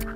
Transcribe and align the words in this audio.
Hallo 0.00 0.08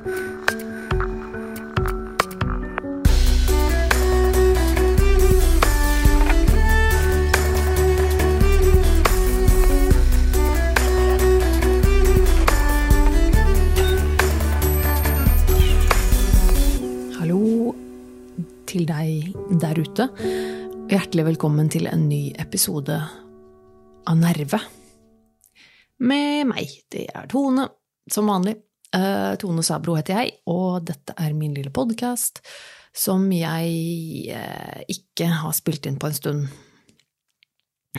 til 18.64 18.89
deg 18.89 19.37
der 19.61 19.77
ute. 19.77 20.09
Hjertelig 20.89 21.29
velkommen 21.29 21.69
til 21.69 21.93
en 21.93 22.09
ny 22.09 22.32
episode 22.41 22.96
av 24.09 24.16
Nerve. 24.16 24.64
Med 26.01 26.48
meg. 26.57 26.73
Det 26.89 27.11
er 27.12 27.29
Tone, 27.29 27.69
som 28.09 28.32
vanlig. 28.32 28.57
Eh, 28.95 29.35
Tone 29.43 29.65
Sabro 29.67 29.97
heter 29.99 30.21
jeg, 30.21 30.37
og 30.51 30.85
dette 30.87 31.17
er 31.19 31.35
min 31.35 31.55
lille 31.57 31.73
podkast 31.75 32.39
som 32.95 33.27
jeg 33.35 34.30
eh, 34.30 34.85
ikke 34.93 35.27
har 35.41 35.55
spilt 35.57 35.89
inn 35.91 35.98
på 35.98 36.11
en 36.11 36.19
stund. 36.19 36.45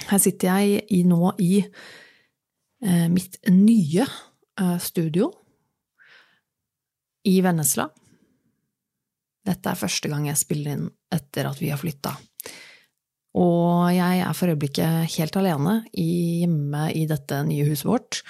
Her 0.07 0.21
sitter 0.23 0.53
jeg 0.53 0.85
i, 0.95 1.01
nå 1.07 1.33
i 1.43 1.57
eh, 1.65 3.07
mitt 3.11 3.41
nye 3.51 4.07
studio 4.79 5.27
i 7.27 7.33
Vennesla. 7.43 7.89
Dette 9.45 9.67
er 9.67 9.81
første 9.81 10.07
gang 10.07 10.29
jeg 10.29 10.39
spiller 10.39 10.77
inn 10.77 10.85
etter 11.11 11.49
at 11.49 11.59
vi 11.59 11.73
har 11.73 11.81
flytta. 11.81 12.13
Og 13.35 13.91
jeg 13.91 14.21
er 14.23 14.37
for 14.37 14.53
øyeblikket 14.53 15.11
helt 15.17 15.35
alene 15.41 15.81
hjemme 15.91 16.85
i 16.95 17.03
dette 17.09 17.41
nye 17.43 17.67
huset 17.67 17.89
vårt. 17.89 18.21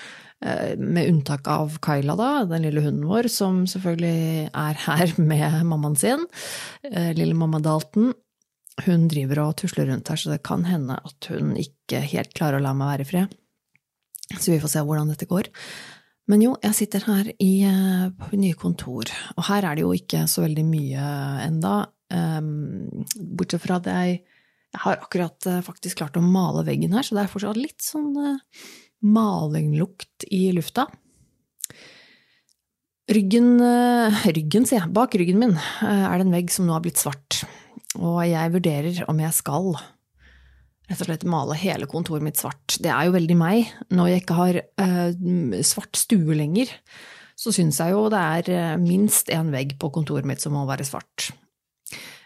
Eh, 0.43 0.75
Med 0.77 1.09
unntak 1.09 1.47
av 1.47 1.77
Kyla, 1.83 2.15
da, 2.19 2.29
den 2.49 2.65
lille 2.65 2.83
hunden 2.83 3.07
vår, 3.09 3.29
som 3.31 3.63
selvfølgelig 3.69 4.49
er 4.51 4.83
her 4.85 5.15
med 5.31 5.63
mammaen 5.69 5.97
sin. 5.99 6.25
eh, 6.91 7.13
Lille 7.17 7.37
mamma 7.37 7.61
Dalton. 7.63 8.13
Hun 8.85 9.07
driver 9.07 9.39
og 9.45 9.57
tusler 9.61 9.87
rundt 9.87 10.09
her, 10.11 10.19
så 10.19 10.33
det 10.33 10.43
kan 10.43 10.65
hende 10.67 10.97
at 10.99 11.29
hun 11.31 11.53
ikke 11.55 12.01
helt 12.11 12.33
klarer 12.35 12.59
å 12.59 12.65
la 12.65 12.73
meg 12.75 12.91
være 12.91 13.05
i 13.05 13.11
fred. 13.13 13.35
Så 14.35 14.51
vi 14.51 14.59
får 14.59 14.73
se 14.73 14.83
hvordan 14.83 15.13
dette 15.13 15.29
går. 15.29 15.47
Men 16.27 16.41
jo, 16.41 16.55
jeg 16.63 16.73
sitter 16.73 17.03
her 17.05 17.27
i, 17.39 17.51
eh, 17.69 18.07
på 18.19 18.35
nye 18.41 18.57
kontor, 18.57 19.11
og 19.37 19.45
her 19.47 19.63
er 19.63 19.77
det 19.77 19.85
jo 19.85 19.93
ikke 19.95 20.25
så 20.27 20.43
veldig 20.43 20.65
mye 20.67 21.09
enda. 21.45 21.75
Um, 22.13 23.03
bortsett 23.37 23.63
fra 23.63 23.79
at 23.79 23.87
jeg, 23.89 24.19
jeg 24.75 24.81
har 24.83 24.99
akkurat 25.01 25.47
faktisk 25.65 25.97
klart 25.97 26.17
å 26.19 26.21
male 26.21 26.61
veggen 26.67 26.93
her, 26.93 27.01
så 27.05 27.15
det 27.17 27.23
er 27.23 27.31
fortsatt 27.31 27.57
litt 27.57 27.81
sånn 27.81 28.11
malinglukt 29.05 30.25
i 30.33 30.49
lufta. 30.55 30.87
Ryggen, 33.05 33.59
eh, 33.61 34.23
ryggen, 34.33 34.65
sier 34.65 34.81
jeg, 34.81 34.93
bak 34.95 35.13
ryggen 35.13 35.37
min 35.37 35.51
eh, 35.53 36.05
er 36.07 36.17
det 36.17 36.25
en 36.25 36.33
vegg 36.33 36.49
som 36.49 36.65
nå 36.65 36.73
har 36.73 36.81
blitt 36.81 36.97
svart, 36.97 37.43
og 37.99 38.23
jeg 38.25 38.53
vurderer 38.55 39.03
om 39.11 39.19
jeg 39.21 39.37
skal 39.37 39.75
rett 40.89 41.01
og 41.01 41.09
slett 41.09 41.25
male 41.29 41.57
hele 41.57 41.85
kontoret 41.89 42.25
mitt 42.25 42.41
svart. 42.41 42.79
Det 42.81 42.89
er 42.89 43.07
jo 43.07 43.13
veldig 43.15 43.37
meg. 43.37 43.69
Når 43.93 44.09
jeg 44.09 44.23
ikke 44.23 44.39
har 44.39 44.59
eh, 44.61 45.61
svart 45.65 45.97
stue 45.97 46.37
lenger, 46.37 46.73
så 47.37 47.53
syns 47.53 47.79
jeg 47.81 47.93
jo 47.93 48.07
det 48.13 48.21
er 48.21 48.51
eh, 48.53 48.75
minst 48.81 49.29
én 49.33 49.53
vegg 49.53 49.77
på 49.81 49.91
kontoret 49.93 50.25
mitt 50.29 50.41
som 50.41 50.57
må 50.57 50.65
være 50.69 50.87
svart. 50.87 51.31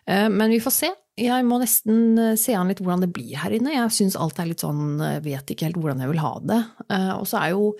Men 0.09 0.49
vi 0.49 0.57
får 0.57 0.73
se. 0.73 0.87
Jeg 1.19 1.45
må 1.47 1.57
nesten 1.61 2.19
eh, 2.19 2.35
se 2.39 2.55
an 2.57 2.69
litt 2.71 2.79
hvordan 2.83 3.03
det 3.05 3.11
blir 3.15 3.39
her 3.41 3.55
inne. 3.55 3.73
Jeg 3.75 3.95
syns 3.95 4.15
alt 4.19 4.39
er 4.39 4.49
litt 4.51 4.63
sånn 4.63 5.01
Jeg 5.03 5.25
vet 5.25 5.51
ikke 5.53 5.67
helt 5.67 5.79
hvordan 5.81 6.03
jeg 6.05 6.13
vil 6.13 6.23
ha 6.23 6.33
det. 6.51 6.61
Eh, 6.89 7.11
og 7.17 7.27
så 7.29 7.41
er 7.43 7.53
jo 7.57 7.73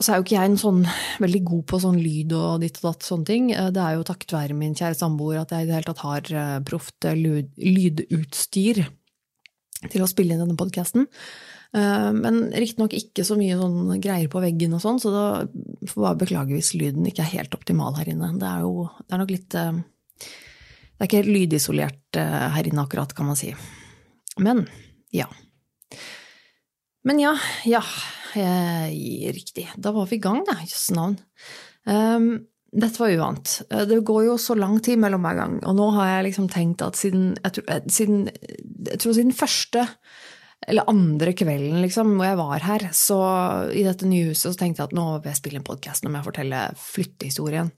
så 0.00 0.14
er 0.14 0.16
jo 0.16 0.24
ikke 0.24 0.36
jeg 0.38 0.48
en 0.48 0.60
sånn 0.60 0.78
veldig 1.20 1.40
god 1.44 1.64
på 1.68 1.78
sånn 1.82 1.98
lyd 2.00 2.32
og 2.32 2.62
ditt 2.62 2.78
og 2.80 2.86
datt 2.86 3.04
sånne 3.04 3.28
ting. 3.28 3.50
Eh, 3.52 3.68
Det 3.74 3.82
er 3.84 3.98
jo 3.98 4.06
takket 4.08 4.32
være 4.32 4.56
min 4.56 4.72
kjære 4.78 4.96
samboer 4.96 5.42
at 5.42 5.52
jeg 5.52 5.66
i 5.66 5.68
det 5.68 5.76
hele 5.76 5.88
tatt 5.90 6.04
har 6.06 6.32
eh, 6.32 6.56
proft 6.64 7.04
eh, 7.04 7.18
lydutstyr 7.20 8.80
til 9.90 10.04
å 10.04 10.08
spille 10.08 10.36
inn 10.36 10.40
denne 10.44 10.56
podkasten. 10.60 11.06
Men 11.72 12.48
riktignok 12.50 12.96
ikke 12.98 13.22
så 13.22 13.36
mye 13.38 13.54
sånn 13.54 14.00
greier 14.02 14.26
på 14.28 14.40
veggen 14.42 14.72
og 14.74 14.80
sånn, 14.82 14.96
så 14.98 15.12
da 15.14 15.26
får 15.86 16.02
bare 16.02 16.18
beklage 16.18 16.56
hvis 16.56 16.72
lyden 16.74 17.06
ikke 17.06 17.22
er 17.22 17.30
helt 17.36 17.54
optimal 17.54 17.94
her 17.94 18.10
inne. 18.10 18.32
Det 18.40 18.48
er 18.48 18.64
jo 18.64 18.88
det 19.04 19.14
er 19.14 19.20
nok 19.22 19.30
litt 19.30 19.54
eh, 19.54 19.78
Det 21.00 21.06
er 21.06 21.08
ikke 21.08 21.20
helt 21.22 21.32
lydisolert 21.32 22.18
eh, 22.20 22.48
her 22.52 22.66
inne 22.68 22.82
akkurat, 22.84 23.14
kan 23.16 23.24
man 23.30 23.38
si. 23.40 23.54
Men 24.36 24.66
ja. 25.16 25.24
Men 27.08 27.22
ja, 27.22 27.32
ja. 27.64 27.80
eh, 28.36 28.92
Riktig. 29.32 29.64
Da 29.80 29.94
var 29.96 30.10
vi 30.10 30.18
i 30.18 30.20
gang, 30.20 30.42
da. 30.44 30.58
Jøss 30.60 30.90
navn. 30.92 31.16
Um, 31.88 32.26
dette 32.70 33.00
var 33.00 33.14
uvant. 33.16 33.54
Eh, 33.72 33.86
Det 33.88 34.02
går 34.04 34.26
jo 34.26 34.34
så 34.36 34.52
lang 34.60 34.76
tid 34.84 35.00
mellom 35.00 35.24
hver 35.24 35.38
gang, 35.40 35.54
og 35.64 35.78
nå 35.78 35.88
har 35.96 36.10
jeg 36.10 36.26
liksom 36.28 36.50
tenkt 36.52 36.84
at 36.84 37.00
siden 37.00 37.32
Jeg 37.40 37.56
tror, 37.56 37.88
siden, 37.88 38.20
jeg 38.92 39.00
tror 39.00 39.16
siden 39.16 39.32
første 39.32 39.86
eller 40.68 40.84
andre 40.92 41.32
kvelden 41.32 41.80
liksom, 41.80 42.18
hvor 42.18 42.26
jeg 42.28 42.36
var 42.36 42.60
her, 42.60 42.82
så 42.92 43.16
i 43.72 43.80
dette 43.86 44.04
nye 44.04 44.26
huset, 44.28 44.52
så 44.52 44.58
tenkte 44.60 44.82
jeg 44.82 44.90
at 44.90 44.98
nå 44.98 45.06
vil 45.16 45.30
jeg 45.32 45.38
spille 45.38 45.56
en 45.62 45.64
podkast 45.64 46.04
om 46.04 46.18
jeg 46.18 46.26
forteller 46.26 46.74
flyttehistorien. 46.76 47.70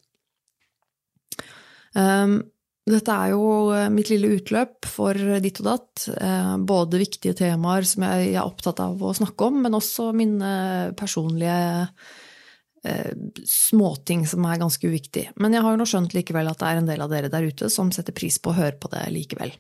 Um, 1.95 2.41
dette 2.83 3.15
er 3.15 3.31
jo 3.31 3.45
eh, 3.71 3.87
mitt 3.95 4.11
lille 4.11 4.33
utløp 4.39 4.89
for 4.91 5.15
ditt 5.15 5.61
og 5.63 5.69
datt. 5.69 6.09
eh, 6.19 6.57
Både 6.67 6.99
viktige 6.99 7.37
temaer 7.39 7.87
som 7.87 8.03
jeg 8.09 8.33
er 8.35 8.43
opptatt 8.43 8.83
av 8.83 8.99
å 8.99 9.15
snakke 9.15 9.47
om, 9.47 9.63
men 9.63 9.79
også 9.79 10.09
mine 10.19 10.91
personlige 10.99 11.61
eh, 12.83 13.13
småting 13.47 14.27
som 14.27 14.49
er 14.51 14.59
ganske 14.65 14.91
uviktig. 14.91 15.29
Men 15.39 15.55
jeg 15.55 15.63
har 15.63 15.77
jo 15.77 15.79
nå 15.79 15.87
skjønt 15.87 16.19
likevel 16.19 16.51
at 16.51 16.59
det 16.59 16.73
er 16.73 16.83
en 16.83 16.91
del 16.91 17.07
av 17.07 17.15
dere 17.15 17.31
der 17.31 17.47
ute 17.47 17.71
som 17.71 17.95
setter 17.95 18.19
pris 18.19 18.41
på 18.43 18.51
å 18.51 18.59
høre 18.59 18.75
på 18.83 18.91
det 18.91 19.07
likevel. 19.15 19.55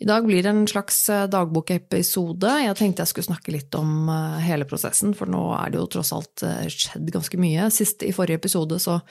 I 0.00 0.08
dag 0.08 0.24
blir 0.24 0.40
det 0.40 0.56
en 0.56 0.64
slags 0.70 1.04
dagbokepisode. 1.28 2.56
Jeg 2.64 2.80
tenkte 2.80 3.04
jeg 3.04 3.12
skulle 3.12 3.34
snakke 3.34 3.52
litt 3.52 3.76
om 3.76 4.08
hele 4.40 4.64
prosessen, 4.64 5.12
for 5.12 5.28
nå 5.28 5.50
er 5.60 5.74
det 5.74 5.82
jo 5.82 5.90
tross 5.98 6.16
alt 6.16 6.48
skjedd 6.72 7.12
ganske 7.12 7.36
mye. 7.36 7.68
Sist 7.68 8.00
i 8.08 8.16
forrige 8.16 8.40
episode 8.40 8.80
så 8.80 9.02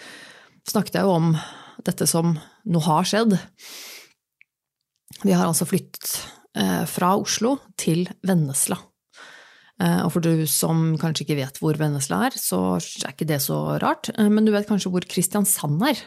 snakket 0.65 0.97
jeg 0.97 1.05
jo 1.05 1.19
om 1.21 1.35
dette 1.85 2.07
som 2.09 2.35
nå 2.65 2.81
har 2.85 3.07
skjedd. 3.07 3.37
Vi 5.23 5.33
har 5.35 5.45
altså 5.45 5.67
flyttet 5.69 6.15
eh, 6.57 6.85
fra 6.89 7.13
Oslo 7.19 7.57
til 7.79 8.07
Vennesla. 8.25 8.77
Eh, 9.81 9.99
og 10.05 10.11
for 10.15 10.25
du 10.25 10.45
som 10.49 10.95
kanskje 11.01 11.25
ikke 11.25 11.39
vet 11.41 11.59
hvor 11.61 11.77
Vennesla 11.77 12.23
er, 12.29 12.37
så 12.37 12.61
er 12.79 13.13
ikke 13.13 13.27
det 13.29 13.41
så 13.43 13.59
rart. 13.81 14.11
Eh, 14.15 14.29
men 14.31 14.47
du 14.47 14.53
vet 14.53 14.69
kanskje 14.69 14.91
hvor 14.93 15.05
Kristiansand 15.05 15.83
er. 15.91 16.05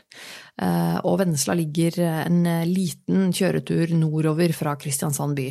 Og 1.03 1.17
Vennesla 1.19 1.57
ligger 1.59 1.97
en 2.07 2.45
liten 2.71 3.33
kjøretur 3.35 3.91
nordover 3.99 4.53
fra 4.55 4.77
Kristiansand 4.79 5.35
by. 5.35 5.49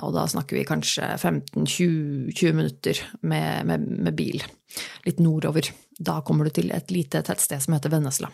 Og 0.00 0.14
da 0.16 0.22
snakker 0.32 0.56
vi 0.56 0.62
kanskje 0.64 1.04
15-20 1.20 2.56
minutter 2.56 3.02
med, 3.20 3.68
med, 3.68 3.84
med 4.08 4.16
bil. 4.16 4.40
Litt 5.04 5.20
nordover. 5.20 5.68
Da 6.00 6.22
kommer 6.24 6.48
du 6.48 6.56
til 6.56 6.72
et 6.72 6.88
lite 6.96 7.20
tettsted 7.28 7.60
som 7.60 7.76
heter 7.76 7.92
Vennesla. 7.92 8.32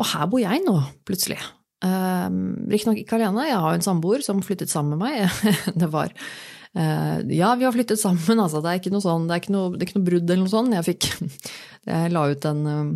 Og 0.00 0.06
her 0.14 0.28
bor 0.30 0.40
jeg 0.42 0.62
nå, 0.64 0.76
plutselig. 1.08 1.38
Um, 1.80 2.68
Riktignok 2.68 3.00
ikke 3.00 3.16
alene, 3.16 3.46
jeg 3.48 3.60
har 3.60 3.72
jo 3.72 3.80
en 3.80 3.84
samboer 3.84 4.24
som 4.24 4.42
flyttet 4.44 4.72
sammen 4.72 4.96
med 4.96 5.04
meg. 5.04 5.44
det 5.80 5.90
var 5.92 6.12
uh, 6.12 7.20
Ja, 7.28 7.54
vi 7.60 7.68
har 7.68 7.76
flyttet 7.76 8.00
sammen, 8.00 8.40
altså. 8.40 8.62
Det 8.64 8.72
er 8.72 8.80
ikke 8.82 8.94
noe 8.94 9.04
sånn, 9.04 9.28
det 9.28 9.36
er 9.36 9.44
ikke 9.44 9.54
noe, 9.56 9.76
det 9.76 9.84
er 9.84 9.90
ikke 9.90 10.00
noe 10.00 10.08
brudd 10.08 10.26
eller 10.26 10.44
noe 10.44 10.52
sånt. 10.56 10.76
Jeg 10.76 10.88
fikk 10.92 11.12
Jeg 11.90 12.12
la 12.12 12.26
ut 12.28 12.50
en 12.50 12.66
um, 12.68 12.90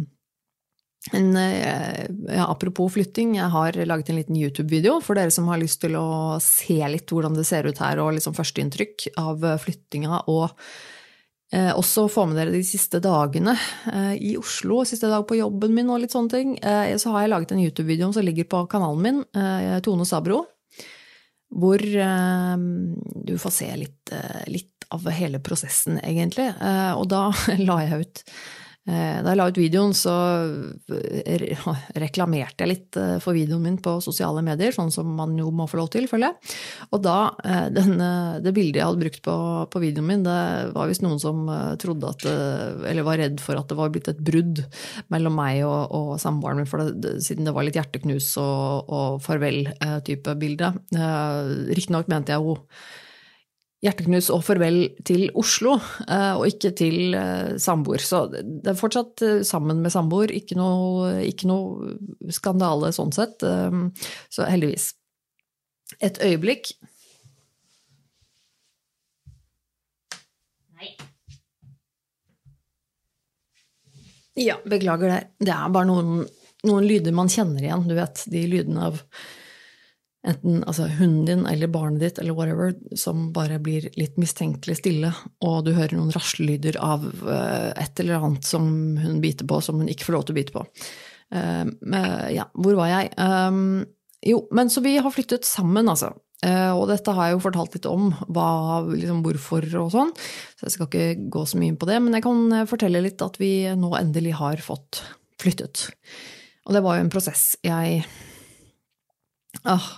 en, 1.13 1.37
eh, 1.37 2.07
ja, 2.33 2.47
apropos 2.49 2.95
flytting, 2.95 3.35
jeg 3.37 3.53
har 3.53 3.77
laget 3.85 4.09
en 4.09 4.17
liten 4.17 4.39
YouTube-video 4.41 5.03
for 5.05 5.19
dere 5.19 5.33
som 5.35 5.51
har 5.53 5.61
lyst 5.61 5.83
til 5.83 5.99
å 6.01 6.39
se 6.41 6.79
litt 6.89 7.13
hvordan 7.13 7.37
det 7.37 7.45
ser 7.45 7.69
ut 7.69 7.81
her, 7.83 8.01
og 8.01 8.15
liksom 8.17 8.33
førsteinntrykk 8.37 9.11
av 9.21 9.45
flyttinga, 9.61 10.23
og 10.33 10.47
eh, 10.49 10.63
også 11.75 12.07
få 12.11 12.25
med 12.31 12.39
dere 12.41 12.55
de 12.55 12.63
siste 12.67 13.01
dagene 13.05 13.55
eh, 13.93 14.15
i 14.31 14.33
Oslo, 14.41 14.83
siste 14.89 15.11
dag 15.11 15.27
på 15.29 15.39
jobben 15.39 15.75
min 15.77 15.93
og 15.93 16.03
litt 16.03 16.15
sånne 16.15 16.33
ting. 16.33 16.57
Eh, 16.59 16.95
så 17.01 17.15
har 17.15 17.25
jeg 17.25 17.35
laget 17.35 17.55
en 17.55 17.63
YouTube-video 17.63 18.11
som 18.15 18.27
ligger 18.27 18.49
på 18.51 18.65
kanalen 18.73 19.05
min, 19.05 19.23
eh, 19.37 19.79
Tone 19.85 20.07
Sabro, 20.09 20.43
hvor 21.55 21.85
eh, 21.85 22.57
du 23.29 23.37
får 23.39 23.57
se 23.61 23.71
litt, 23.79 24.15
eh, 24.17 24.45
litt 24.51 24.89
av 24.95 25.07
hele 25.15 25.41
prosessen, 25.45 26.01
egentlig. 26.03 26.51
Eh, 26.59 26.93
og 26.99 27.09
da 27.13 27.29
la 27.69 27.81
jeg 27.85 28.05
ut 28.05 28.25
Eh, 28.29 28.64
Da 28.85 29.33
jeg 29.33 29.39
la 29.39 29.47
ut 29.49 29.57
videoen, 29.57 29.95
så 29.97 30.13
reklamerte 32.05 32.65
jeg 32.67 32.69
litt 32.69 32.99
eh, 33.01 33.15
for 33.23 33.33
videoen 33.37 33.63
min 33.65 33.79
på 33.81 33.95
sosiale 34.05 34.43
medier, 34.45 34.75
sånn 34.77 34.93
som 34.93 35.09
man 35.17 35.33
jo 35.41 35.49
må 35.57 35.65
få 35.71 35.79
lov 35.81 35.89
til, 35.95 36.05
føler 36.11 36.29
jeg. 36.35 36.57
Og 36.93 37.01
da, 37.05 37.17
eh, 37.49 37.69
den, 37.73 37.95
eh, 37.97 38.43
det 38.45 38.53
bildet 38.57 38.83
jeg 38.83 38.89
hadde 38.91 39.01
brukt 39.01 39.23
på, 39.25 39.37
på 39.73 39.83
videoen 39.83 40.11
min, 40.11 40.27
det 40.27 40.37
var 40.77 40.91
visst 40.91 41.05
noen 41.05 41.23
som 41.23 41.47
eh, 41.49 41.71
trodde 41.81 42.11
at 42.13 42.27
Eller 42.29 43.07
var 43.07 43.19
redd 43.21 43.41
for 43.43 43.57
at 43.57 43.71
det 43.71 43.79
var 43.79 43.93
blitt 43.95 44.11
et 44.13 44.21
brudd 44.21 44.61
mellom 45.13 45.37
meg 45.39 45.63
og, 45.65 45.95
og 45.95 46.11
samboeren 46.21 46.61
min, 46.61 46.69
for 46.69 46.85
det, 46.85 47.17
siden 47.25 47.49
det 47.49 47.55
var 47.57 47.67
litt 47.67 47.79
hjerteknus 47.79 48.35
og, 48.43 48.93
og 48.93 49.25
farvel-type 49.25 50.37
bilde. 50.41 50.75
Eh, 50.93 51.41
Riktignok 51.73 52.13
mente 52.13 52.37
jeg 52.37 52.45
jo 52.45 52.59
hjerteknus 53.85 54.31
og 54.33 54.43
farvel 54.47 54.79
til 55.05 55.27
Oslo, 55.37 55.77
og 55.77 56.45
ikke 56.49 56.71
til 56.79 57.13
samboer. 57.61 58.01
Så 58.01 58.25
det 58.33 58.73
er 58.73 58.79
fortsatt 58.81 59.21
sammen 59.45 59.83
med 59.85 59.93
samboer, 59.93 60.33
ikke 60.33 60.57
noe, 60.57 61.19
ikke 61.29 61.51
noe 61.51 62.33
skandale 62.33 62.95
sånn 62.97 63.13
sett. 63.13 63.45
Så 64.33 64.49
heldigvis. 64.49 64.95
Et 66.01 66.17
øyeblikk. 66.25 66.73
Nei. 70.75 70.91
Ja, 74.41 74.57
beklager 74.65 75.13
det. 75.13 75.23
Det 75.45 75.53
er 75.55 75.71
bare 75.77 75.87
noen, 75.93 76.25
noen, 76.67 76.89
lyder 76.89 77.15
man 77.15 77.31
kjenner 77.31 77.63
igjen. 77.63 77.85
Du 77.87 77.95
vet, 78.01 78.25
de 78.33 78.47
lydene 78.51 78.89
av 78.89 79.03
enten 80.25 80.63
altså, 80.65 80.89
hunden 80.99 81.25
din 81.29 81.47
eller 81.51 81.71
barnet 81.73 82.03
ditt 82.03 82.21
eller 82.23 82.37
whatever, 82.37 82.75
som 82.97 83.29
bare 83.35 83.59
blir 83.63 83.91
litt 83.99 84.19
mistenkelig 84.21 84.79
stille, 84.81 85.13
og 85.45 85.65
du 85.67 85.75
hører 85.77 85.97
noen 85.99 86.15
raslelyder 86.15 86.79
av 86.83 87.05
uh, 87.27 87.71
et 87.81 88.01
eller 88.01 88.21
annet 88.21 88.49
som 88.49 88.67
hun 89.01 89.21
biter 89.25 89.49
på, 89.49 89.61
som 89.65 89.83
hun 89.83 89.91
ikke 89.93 90.09
får 90.09 90.17
lov 90.17 90.27
til 90.27 90.37
å 90.37 90.39
bite 90.41 90.57
på. 90.57 90.65
Uh, 91.35 92.31
ja, 92.33 92.49
hvor 92.57 92.79
var 92.81 92.93
jeg? 92.93 93.13
Um, 93.21 93.85
jo, 94.25 94.47
men 94.57 94.73
så 94.73 94.81
vi 94.85 94.97
har 94.97 95.13
flyttet 95.13 95.45
sammen, 95.49 95.91
altså. 95.93 96.15
Uh, 96.45 96.77
og 96.77 96.89
dette 96.91 97.13
har 97.15 97.31
jeg 97.31 97.39
jo 97.39 97.45
fortalt 97.47 97.77
litt 97.77 97.87
om, 97.89 98.11
hva, 98.33 98.49
liksom, 98.91 99.23
hvorfor 99.25 99.65
og 99.81 99.91
sånn, 99.95 100.13
så 100.59 100.67
jeg 100.67 100.75
skal 100.75 100.89
ikke 100.91 101.29
gå 101.33 101.45
så 101.49 101.61
mye 101.61 101.73
inn 101.73 101.81
på 101.81 101.89
det. 101.89 102.01
Men 102.05 102.17
jeg 102.17 102.27
kan 102.27 102.43
eh, 102.53 102.67
fortelle 102.69 103.05
litt 103.05 103.25
at 103.25 103.39
vi 103.41 103.53
nå 103.79 103.93
endelig 103.97 104.35
har 104.41 104.61
fått 104.65 105.01
flyttet. 105.41 105.87
Og 106.69 106.77
det 106.77 106.83
var 106.85 106.99
jo 106.99 107.05
en 107.05 107.13
prosess 107.13 107.55
jeg 107.65 108.03
ah, 109.65 109.89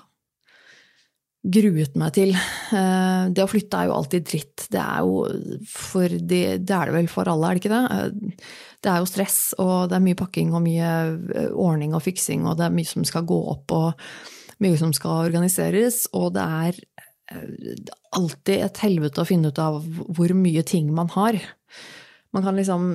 gruet 1.47 1.97
meg 1.99 2.15
til. 2.17 2.33
Uh, 2.73 3.29
det 3.31 3.45
å 3.45 3.51
flytte 3.51 3.81
er 3.81 3.91
jo 3.91 3.97
alltid 3.97 4.29
dritt. 4.29 4.67
Det 4.73 4.83
er 4.83 5.05
jo 5.07 5.67
for 5.71 6.11
de, 6.11 6.41
det 6.59 6.79
er 6.79 6.91
det 6.91 6.97
vel 6.97 7.11
for 7.13 7.31
alle, 7.31 7.51
er 7.51 7.59
det 7.59 7.65
ikke 7.65 7.77
det? 7.77 8.47
det 8.87 8.93
er 8.93 9.03
jo 9.03 9.09
stress, 9.09 9.39
og 9.59 9.89
det 9.91 9.97
er 9.97 10.05
mye 10.05 10.19
pakking 10.19 10.53
og 10.55 10.63
mye 10.63 10.91
ordning 11.59 11.97
og 11.97 12.05
fiksing, 12.05 12.45
og 12.47 12.59
det 12.59 12.69
er 12.69 12.75
mye 12.77 12.87
som 12.87 13.07
skal 13.09 13.25
gå 13.27 13.39
opp. 13.51 13.73
og 13.75 13.95
mye 14.63 14.77
som 14.81 14.93
skal 14.97 15.27
organiseres, 15.27 16.07
og 16.17 16.31
det 16.37 16.45
er 16.45 16.79
eh, 17.33 17.93
alltid 18.17 18.65
et 18.65 18.83
helvete 18.85 19.21
å 19.21 19.29
finne 19.29 19.53
ut 19.53 19.61
av 19.61 19.83
hvor 19.85 20.33
mye 20.37 20.63
ting 20.65 20.89
man 20.97 21.11
har. 21.13 21.39
Man 22.33 22.45
kan 22.45 22.57
liksom 22.57 22.87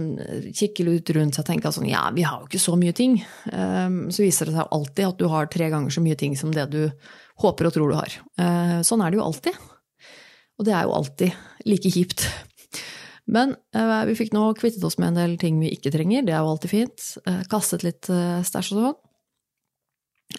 kikke 0.54 0.86
litt 0.86 1.10
rundt 1.16 1.38
seg 1.38 1.44
og 1.44 1.50
tenke 1.50 1.72
sånn 1.74 1.90
ja, 1.90 2.08
vi 2.14 2.26
har 2.26 2.42
jo 2.42 2.50
ikke 2.50 2.62
så 2.62 2.76
mye 2.78 2.94
ting. 2.94 3.16
Så 3.48 4.22
viser 4.22 4.50
det 4.50 4.54
seg 4.54 4.74
alltid 4.76 5.08
at 5.08 5.18
du 5.18 5.26
har 5.32 5.50
tre 5.50 5.70
ganger 5.72 5.94
så 5.94 6.04
mye 6.04 6.18
ting 6.20 6.36
som 6.38 6.52
det 6.54 6.68
du 6.70 6.84
håper 7.42 7.68
og 7.68 7.76
tror 7.76 7.92
du 7.92 7.98
har. 7.98 8.16
Eh, 8.42 8.80
sånn 8.88 9.04
er 9.04 9.12
det 9.12 9.20
jo 9.20 9.28
alltid. 9.28 9.60
Og 10.60 10.68
det 10.68 10.74
er 10.78 10.88
jo 10.88 10.96
alltid 10.96 11.68
like 11.70 11.92
kjipt. 11.94 12.26
Men 13.32 13.56
eh, 13.76 14.02
vi 14.10 14.18
fikk 14.20 14.34
nå 14.36 14.50
kvittet 14.60 14.84
oss 14.86 15.00
med 15.02 15.14
en 15.14 15.22
del 15.22 15.38
ting 15.42 15.62
vi 15.62 15.72
ikke 15.76 15.94
trenger, 15.94 16.26
det 16.28 16.36
er 16.36 16.44
jo 16.44 16.54
alltid 16.56 16.74
fint. 16.74 17.08
Kastet 17.52 17.86
litt 17.88 18.10
stæsj 18.10 18.76
og 18.76 18.86
sånn. 18.86 19.00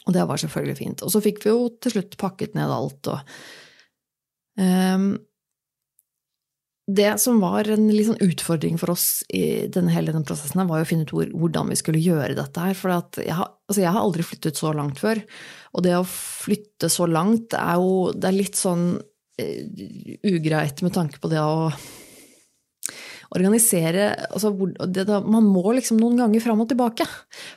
Og 0.07 0.15
det 0.15 0.25
var 0.29 0.41
selvfølgelig 0.41 0.79
fint. 0.79 1.05
Og 1.05 1.13
så 1.13 1.23
fikk 1.25 1.43
vi 1.45 1.53
jo 1.53 1.69
til 1.83 1.97
slutt 1.97 2.17
pakket 2.21 2.57
ned 2.59 2.73
alt 2.73 3.13
og 3.13 3.37
um, 4.59 5.13
Det 6.93 7.13
som 7.23 7.39
var 7.43 7.69
en 7.71 7.87
liksom 7.93 8.19
utfordring 8.25 8.79
for 8.81 8.95
oss 8.95 9.23
i 9.33 9.69
denne, 9.73 9.93
hele 9.95 10.13
denne 10.13 10.27
prosessen, 10.27 10.65
var 10.67 10.81
jo 10.81 10.87
å 10.87 10.91
finne 10.91 11.07
ut 11.07 11.15
hvordan 11.31 11.71
vi 11.71 11.79
skulle 11.79 12.03
gjøre 12.03 12.37
dette 12.39 12.65
her. 12.65 12.75
For 12.79 13.23
jeg 13.23 13.37
har, 13.39 13.53
altså 13.71 13.85
jeg 13.85 13.93
har, 13.93 14.03
aldri 14.03 14.27
flyttet 14.27 14.59
så 14.59 14.75
langt 14.77 15.03
før. 15.03 15.23
Og 15.73 15.85
det 15.87 15.97
å 15.97 16.05
flytte 16.09 16.91
så 16.93 17.07
langt 17.09 17.55
er 17.57 17.81
jo 17.81 18.13
Det 18.13 18.29
er 18.29 18.37
litt 18.37 18.59
sånn 18.61 18.87
uh, 18.99 19.61
ugreit 20.29 20.83
med 20.85 20.95
tanke 20.95 21.21
på 21.23 21.31
det 21.33 21.41
å 21.41 21.73
organisere 23.33 24.11
altså, 24.31 24.53
det, 24.87 25.07
Man 25.25 25.47
må 25.49 25.73
liksom 25.77 26.01
noen 26.01 26.19
ganger 26.21 26.43
fram 26.45 26.63
og 26.65 26.69
tilbake. 26.73 27.07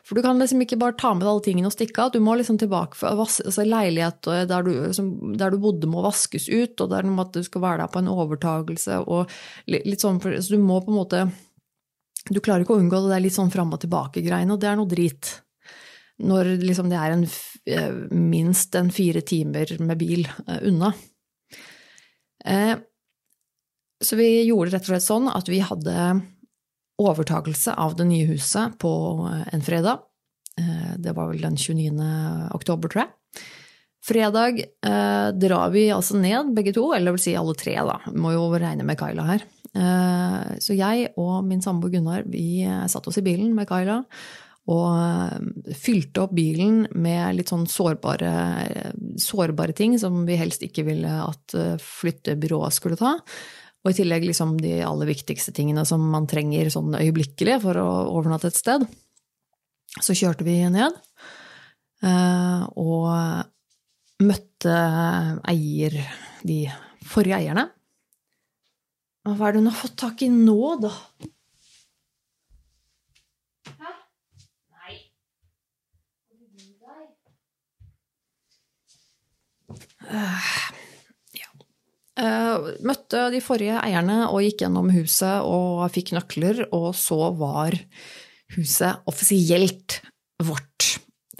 For 0.05 0.17
du 0.17 0.23
kan 0.23 0.39
liksom 0.39 0.61
ikke 0.63 0.79
bare 0.81 0.97
ta 0.99 1.13
med 1.17 1.27
alle 1.27 1.43
tingene 1.45 1.69
og 1.69 1.75
stikke 1.75 2.05
av. 2.05 2.13
Du 2.13 2.21
må 2.23 2.37
liksom 2.39 2.59
tilbake 2.61 2.97
for 2.99 3.25
altså, 3.25 3.65
Leilighet 3.65 4.29
der 4.49 4.65
du, 4.65 4.71
liksom, 4.87 5.11
der 5.39 5.53
du, 5.53 5.59
bodde, 5.63 5.89
må 5.91 6.03
vaskes 6.05 6.47
ut, 6.49 6.79
og 6.79 6.91
det 6.91 6.99
er 6.99 7.07
noe 7.07 7.17
med 7.17 7.27
at 7.27 7.39
du 7.39 7.47
skal 7.47 7.65
være 7.65 7.83
der 7.83 7.91
på 7.91 8.03
en 8.03 8.13
overtagelse 8.13 9.01
og 9.03 9.33
litt 9.71 10.03
sånn 10.03 10.21
Så 10.23 10.55
du 10.55 10.61
må 10.61 10.79
på 10.83 10.93
en 10.93 10.99
måte 10.99 11.25
Du 12.31 12.39
klarer 12.39 12.63
ikke 12.63 12.77
å 12.77 12.81
unngå 12.81 13.01
det, 13.03 13.11
det 13.11 13.17
er 13.19 13.25
litt 13.27 13.35
sånn 13.35 13.53
fram 13.53 13.73
og 13.75 13.81
tilbake-greiene, 13.83 14.55
og 14.55 14.61
det 14.61 14.71
er 14.71 14.79
noe 14.79 14.89
drit. 14.89 15.35
Når 16.23 16.53
liksom 16.63 16.89
det 16.89 16.99
er 16.99 17.11
en, 17.11 17.25
eh, 17.67 17.95
minst 18.11 18.75
en 18.75 18.91
fire 18.91 19.21
timer 19.21 19.75
med 19.83 19.97
bil 19.99 20.27
eh, 20.47 20.61
unna. 20.69 20.93
Eh, 22.45 22.75
så 24.03 24.15
vi 24.15 24.45
gjorde 24.45 24.71
rett 24.71 24.87
og 24.87 24.93
slett 24.93 25.07
sånn 25.07 25.27
at 25.31 25.49
vi 25.49 25.59
hadde 25.59 26.21
overtakelse 27.01 27.75
av 27.75 27.97
det 27.99 28.05
nye 28.07 28.27
huset 28.29 28.77
på 28.79 28.91
en 29.27 29.63
fredag. 29.63 30.03
Det 30.55 31.11
var 31.15 31.31
vel 31.31 31.41
den 31.43 31.57
29. 31.59 31.97
oktober, 32.55 32.91
tror 32.91 33.01
jeg. 33.01 33.43
Fredag 34.05 34.61
eh, 34.61 35.27
drar 35.33 35.71
vi 35.73 35.87
altså 35.91 36.19
ned, 36.21 36.53
begge 36.55 36.75
to, 36.75 36.85
eller 36.93 37.15
vil 37.15 37.23
si 37.23 37.33
alle 37.35 37.55
tre, 37.57 37.73
da. 37.87 37.97
Vi 38.05 38.21
må 38.21 38.35
jo 38.35 38.45
regne 38.53 38.85
med 38.85 38.99
Kaila 38.99 39.25
her. 39.31 39.45
Eh, 39.73 40.59
så 40.61 40.77
jeg 40.77 41.09
og 41.19 41.39
min 41.47 41.63
samboer 41.65 41.95
Gunnar 41.95 42.27
vi 42.29 42.61
satte 42.91 43.09
oss 43.09 43.17
i 43.19 43.25
bilen 43.25 43.55
med 43.57 43.67
Kaila 43.67 44.03
og 44.71 44.85
eh, 44.97 45.73
fylte 45.77 46.23
opp 46.23 46.33
bilen 46.37 46.85
med 46.97 47.37
litt 47.37 47.51
sånn 47.53 47.67
sårbare, 47.69 48.31
sårbare 49.21 49.75
ting 49.77 49.93
som 50.01 50.23
vi 50.25 50.39
helst 50.39 50.65
ikke 50.65 50.87
ville 50.87 51.11
at 51.21 51.53
eh, 51.57 51.75
flyttebyrået 51.81 52.73
skulle 52.73 52.97
ta. 52.99 53.13
Og 53.85 53.91
i 53.91 53.97
tillegg 53.99 54.25
liksom 54.25 54.55
de 54.57 54.79
aller 54.81 55.11
viktigste 55.11 55.53
tingene 55.53 55.83
som 55.85 56.01
man 56.09 56.25
trenger 56.29 56.71
sånn 56.73 56.97
øyeblikkelig 56.97 57.59
for 57.61 57.77
å 57.77 57.89
overnatte 58.15 58.49
et 58.49 58.57
sted. 58.57 58.87
Så 60.01 60.17
kjørte 60.17 60.47
vi 60.47 60.57
ned 60.73 60.97
eh, 62.01 62.65
og 62.81 64.25
møtte 64.25 64.75
eier, 65.45 65.99
de 66.45 66.63
forrige 67.05 67.37
eierne. 67.37 67.69
Hva 69.25 69.47
er 69.47 69.53
det 69.53 69.61
hun 69.61 69.69
har 69.69 69.77
fått 69.77 69.97
tak 70.01 70.21
i 70.25 70.29
nå, 70.33 70.57
da? 70.81 70.91
Uh, 80.03 80.55
Uh, 82.15 82.69
møtte 82.87 83.25
de 83.33 83.41
forrige 83.43 83.75
eierne 83.83 84.29
og 84.29 84.39
gikk 84.45 84.61
gjennom 84.63 84.87
huset 84.95 85.43
og 85.43 85.81
fikk 85.91 86.13
nøkler, 86.15 86.61
og 86.71 86.93
så 86.95 87.27
var 87.35 87.75
huset 88.55 89.03
offisielt 89.11 89.99
vårt. 90.39 90.93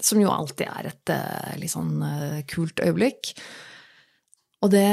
Som 0.04 0.20
jo 0.20 0.28
alltid 0.28 0.68
er 0.68 0.90
et 0.90 1.12
uh, 1.14 1.54
litt 1.56 1.72
sånn 1.72 2.04
kult 2.52 2.84
øyeblikk. 2.84 3.32
Og 4.66 4.72
det 4.74 4.84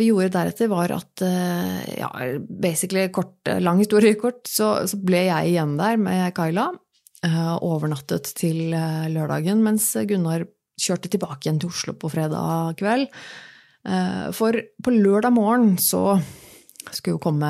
vi 0.00 0.08
gjorde 0.08 0.32
deretter, 0.34 0.70
var 0.70 0.96
at 0.96 1.22
ja, 1.22 2.08
basically 2.62 3.08
kort, 3.12 3.42
lang 3.60 3.82
historie 3.82 4.16
kort, 4.18 4.46
så, 4.48 4.86
så, 4.88 4.98
ble 5.02 5.26
jeg 5.26 5.50
igjen 5.50 5.74
der 5.78 5.98
med 6.00 6.30
Kaila. 6.34 6.70
Overnattet 7.60 8.30
til 8.38 8.70
lørdagen, 8.70 9.60
mens 9.66 9.90
Gunnar 10.08 10.46
kjørte 10.80 11.10
tilbake 11.12 11.46
igjen 11.46 11.60
til 11.62 11.72
Oslo 11.72 11.94
på 11.98 12.10
fredag 12.12 12.76
kveld. 12.80 13.10
Eh, 13.88 14.28
for 14.36 14.56
på 14.56 14.94
lørdag 14.94 15.34
morgen 15.36 15.74
så 15.80 16.18
skulle 16.90 17.16
jo 17.18 17.22
komme 17.22 17.48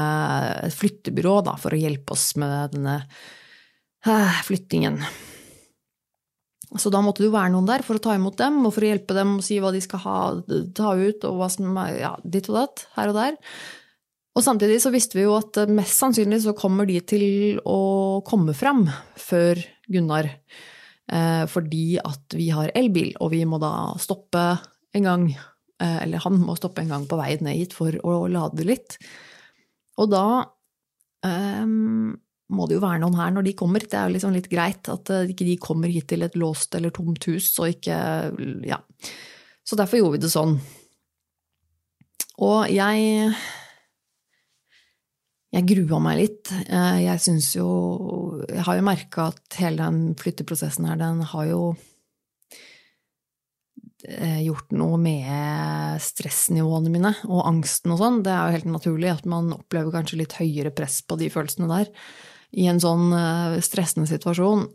et 0.67 0.77
flyttebyrå 0.77 1.41
da, 1.47 1.57
for 1.61 1.75
å 1.75 1.81
hjelpe 1.81 2.15
oss 2.15 2.33
med 2.41 2.77
denne 2.77 3.01
eh, 4.07 4.41
flyttingen. 4.47 5.01
Så 6.79 6.91
da 6.95 7.01
måtte 7.03 7.25
det 7.25 7.31
jo 7.31 7.35
være 7.35 7.51
noen 7.55 7.67
der 7.67 7.83
for 7.83 7.99
å 7.99 8.03
ta 8.03 8.15
imot 8.15 8.39
dem, 8.39 8.61
og 8.63 8.75
for 8.77 8.87
å 8.87 8.91
hjelpe 8.93 9.17
dem 9.17 9.39
og 9.41 9.45
si 9.47 9.59
hva 9.63 9.73
de 9.75 9.83
skal 9.83 10.05
ha, 10.05 10.19
ta 10.77 10.95
ut, 10.95 11.27
og 11.27 11.41
hva 11.41 11.51
som 11.51 11.79
ja, 11.97 12.15
ditt 12.23 12.51
og 12.51 12.61
datt, 12.61 12.85
her 12.95 13.11
og 13.11 13.19
der. 13.19 13.39
Og 14.39 14.45
samtidig 14.47 14.79
så 14.83 14.93
visste 14.95 15.19
vi 15.19 15.25
jo 15.25 15.35
at 15.35 15.59
mest 15.75 15.99
sannsynlig 15.99 16.45
så 16.45 16.55
kommer 16.55 16.87
de 16.87 17.01
til 17.03 17.59
å 17.67 18.23
komme 18.27 18.55
fram 18.55 18.85
før 19.19 19.59
Gunnar. 19.91 20.31
Eh, 20.31 20.70
fordi 21.50 21.97
at 21.99 22.35
vi 22.38 22.45
har 22.55 22.71
elbil, 22.79 23.09
og 23.19 23.33
vi 23.33 23.40
må 23.49 23.59
da 23.59 23.71
stoppe 23.99 24.45
en 24.95 25.07
gang 25.07 25.25
Eh, 25.81 26.02
eller 26.02 26.19
han 26.19 26.40
må 26.45 26.57
stoppe 26.59 26.83
en 26.83 26.93
gang 26.93 27.07
på 27.09 27.19
vei 27.21 27.35
ned 27.40 27.57
hit 27.57 27.76
for 27.76 27.95
å 28.05 28.25
lade 28.31 28.67
litt. 28.69 28.99
Og 30.00 30.11
da 30.12 30.25
um, 31.25 32.12
må 32.50 32.67
det 32.69 32.76
jo 32.76 32.83
være 32.85 33.00
noen 33.02 33.17
her 33.17 33.33
når 33.33 33.49
de 33.49 33.57
kommer. 33.57 33.85
Det 33.85 33.97
er 33.97 34.09
jo 34.09 34.17
liksom 34.17 34.37
litt 34.37 34.50
greit 34.52 34.90
at 34.93 35.12
uh, 35.12 35.25
ikke 35.25 35.49
de 35.49 35.57
kommer 35.62 35.93
hit 35.93 36.11
til 36.12 36.26
et 36.26 36.37
låst 36.40 36.76
eller 36.76 36.93
tomt 36.95 37.25
hus 37.31 37.52
og 37.59 37.73
ikke 37.76 37.97
Ja. 38.69 38.83
Så 39.64 39.76
derfor 39.79 40.00
gjorde 40.00 40.17
vi 40.17 40.23
det 40.25 40.33
sånn. 40.33 40.57
Og 42.43 42.64
jeg 42.73 43.35
jeg 45.50 45.66
grua 45.66 45.99
meg 46.02 46.19
litt. 46.21 46.50
Eh, 46.71 46.99
jeg 47.07 47.23
syns 47.23 47.52
jo 47.57 47.69
Jeg 48.47 48.64
har 48.66 48.78
jo 48.78 48.87
merka 48.87 49.30
at 49.33 49.61
hele 49.61 49.83
den 49.83 50.16
flytteprosessen 50.19 50.87
her, 50.87 50.99
den 51.00 51.25
har 51.26 51.47
jo 51.49 51.62
eh, 54.07 54.40
gjort 54.47 54.71
noe 54.78 54.99
med 55.02 55.99
stressnivåene 56.02 56.92
mine 56.95 57.14
og 57.26 57.47
angsten 57.50 57.95
og 57.95 58.02
sånn. 58.02 58.23
Det 58.26 58.33
er 58.35 58.47
jo 58.47 58.59
helt 58.59 58.71
naturlig 58.78 59.12
at 59.12 59.26
man 59.30 59.52
opplever 59.57 59.95
kanskje 59.95 60.23
litt 60.23 60.38
høyere 60.38 60.75
press 60.75 61.00
på 61.02 61.19
de 61.21 61.30
følelsene 61.35 61.71
der 61.71 61.90
i 62.50 62.66
en 62.71 62.83
sånn 62.83 63.11
eh, 63.14 63.59
stressende 63.64 64.11
situasjon. 64.11 64.69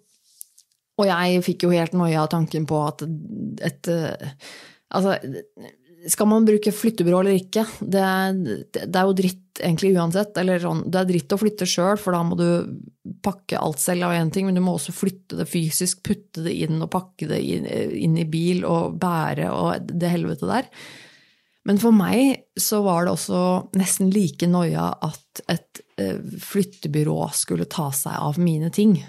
Og 0.96 1.08
jeg 1.08 1.44
fikk 1.44 1.66
jo 1.66 1.74
helt 1.76 1.96
noia 1.96 2.24
av 2.24 2.32
tanken 2.36 2.68
på 2.68 2.84
at 2.84 3.04
et 3.64 3.94
Altså, 4.96 5.18
skal 6.12 6.28
man 6.30 6.46
bruke 6.46 6.74
flyttebyrå 6.74 7.22
eller 7.22 7.38
ikke? 7.40 7.64
Det, 7.80 8.04
det, 8.76 8.94
er 8.94 9.08
jo 9.08 9.16
dritt 9.18 9.62
egentlig 9.62 9.94
uansett. 9.96 10.38
Eller 10.38 10.62
sånn, 10.62 10.84
det 10.92 11.02
er 11.02 11.10
dritt 11.10 11.34
å 11.34 11.40
flytte 11.42 11.68
sjøl, 11.70 11.98
for 12.02 12.16
da 12.16 12.22
må 12.28 12.38
du 12.40 12.48
pakke 13.26 13.60
alt 13.62 13.82
selv 13.82 14.08
av 14.08 14.16
én 14.18 14.32
ting, 14.34 14.48
men 14.48 14.58
du 14.58 14.64
må 14.66 14.76
også 14.78 14.94
flytte 14.96 15.40
det 15.40 15.48
fysisk, 15.50 16.04
putte 16.06 16.46
det 16.46 16.54
inn 16.66 16.78
og 16.82 16.92
pakke 16.94 17.30
det 17.32 17.42
inn, 17.42 17.66
inn 17.66 18.20
i 18.22 18.28
bil 18.30 18.66
og 18.70 19.00
bære 19.02 19.50
og 19.54 19.92
det 19.92 20.14
helvete 20.14 20.50
der. 20.50 20.70
Men 21.66 21.82
for 21.82 21.96
meg 21.96 22.46
så 22.62 22.84
var 22.86 23.06
det 23.06 23.16
også 23.16 23.42
nesten 23.80 24.12
like 24.14 24.46
noia 24.50 24.92
at 25.04 25.42
et 25.50 25.82
eh, 25.98 26.20
flyttebyrå 26.22 27.24
skulle 27.34 27.66
ta 27.66 27.90
seg 27.96 28.20
av 28.22 28.38
mine 28.38 28.70
ting. 28.74 29.00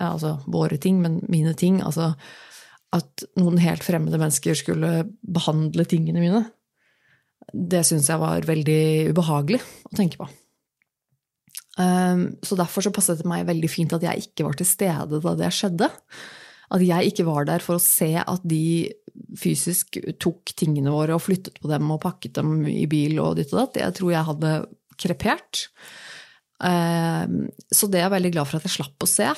Ja, 0.00 0.10
altså 0.16 0.40
våre 0.50 0.80
ting, 0.82 0.98
men 1.04 1.20
mine 1.30 1.54
ting. 1.54 1.78
Altså 1.86 2.14
at 2.96 3.26
noen 3.38 3.60
helt 3.62 3.84
fremmede 3.86 4.20
mennesker 4.20 4.56
skulle 4.58 5.06
behandle 5.20 5.86
tingene 5.88 6.22
mine, 6.22 6.42
det 7.52 7.84
syns 7.86 8.08
jeg 8.10 8.20
var 8.20 8.48
veldig 8.48 9.12
ubehagelig 9.12 9.60
å 9.86 9.94
tenke 9.96 10.18
på. 10.20 10.26
Ehm, 11.82 12.28
så 12.42 12.56
derfor 12.58 12.84
så 12.84 12.92
passet 12.94 13.20
det 13.20 13.28
meg 13.28 13.46
veldig 13.48 13.70
fint 13.70 13.92
at 13.96 14.04
jeg 14.04 14.26
ikke 14.28 14.48
var 14.48 14.58
til 14.58 14.68
stede 14.68 15.20
da 15.22 15.34
det 15.38 15.52
skjedde. 15.54 15.90
At 16.74 16.82
jeg 16.82 17.12
ikke 17.12 17.26
var 17.28 17.46
der 17.46 17.62
for 17.62 17.78
å 17.78 17.82
se 17.82 18.10
at 18.18 18.42
de 18.48 18.88
fysisk 19.38 20.00
tok 20.22 20.50
tingene 20.58 20.90
våre 20.90 21.14
og 21.14 21.22
flyttet 21.22 21.60
på 21.62 21.70
dem 21.70 21.92
og 21.94 22.02
pakket 22.02 22.40
dem 22.40 22.64
i 22.66 22.88
bil 22.90 23.20
og 23.22 23.36
ditt 23.38 23.52
og 23.54 23.62
datt. 23.62 23.78
Jeg 23.84 23.98
tror 24.00 24.12
jeg 24.12 24.28
hadde 24.32 24.52
krepert. 24.98 25.66
Ehm, 26.64 27.48
så 27.68 27.88
det 27.90 28.00
er 28.00 28.06
jeg 28.06 28.14
veldig 28.14 28.32
glad 28.32 28.48
for 28.48 28.58
at 28.58 28.66
jeg 28.66 28.76
slapp 28.78 29.04
å 29.04 29.10
se. 29.10 29.28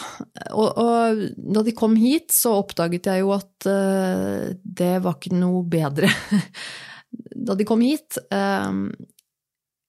Og, 0.52 0.68
og, 0.78 1.22
da 1.56 1.64
de 1.66 1.74
kom 1.76 1.96
hit, 1.98 2.30
så 2.34 2.58
oppdaget 2.60 3.10
jeg 3.10 3.24
jo 3.24 3.34
at 3.34 3.68
uh, 3.68 4.54
det 4.62 4.94
var 5.04 5.18
ikke 5.18 5.34
noe 5.38 5.64
bedre 5.68 6.10
da 7.48 7.56
de 7.58 7.66
kom 7.68 7.82
hit. 7.82 8.20
Um, 8.30 8.90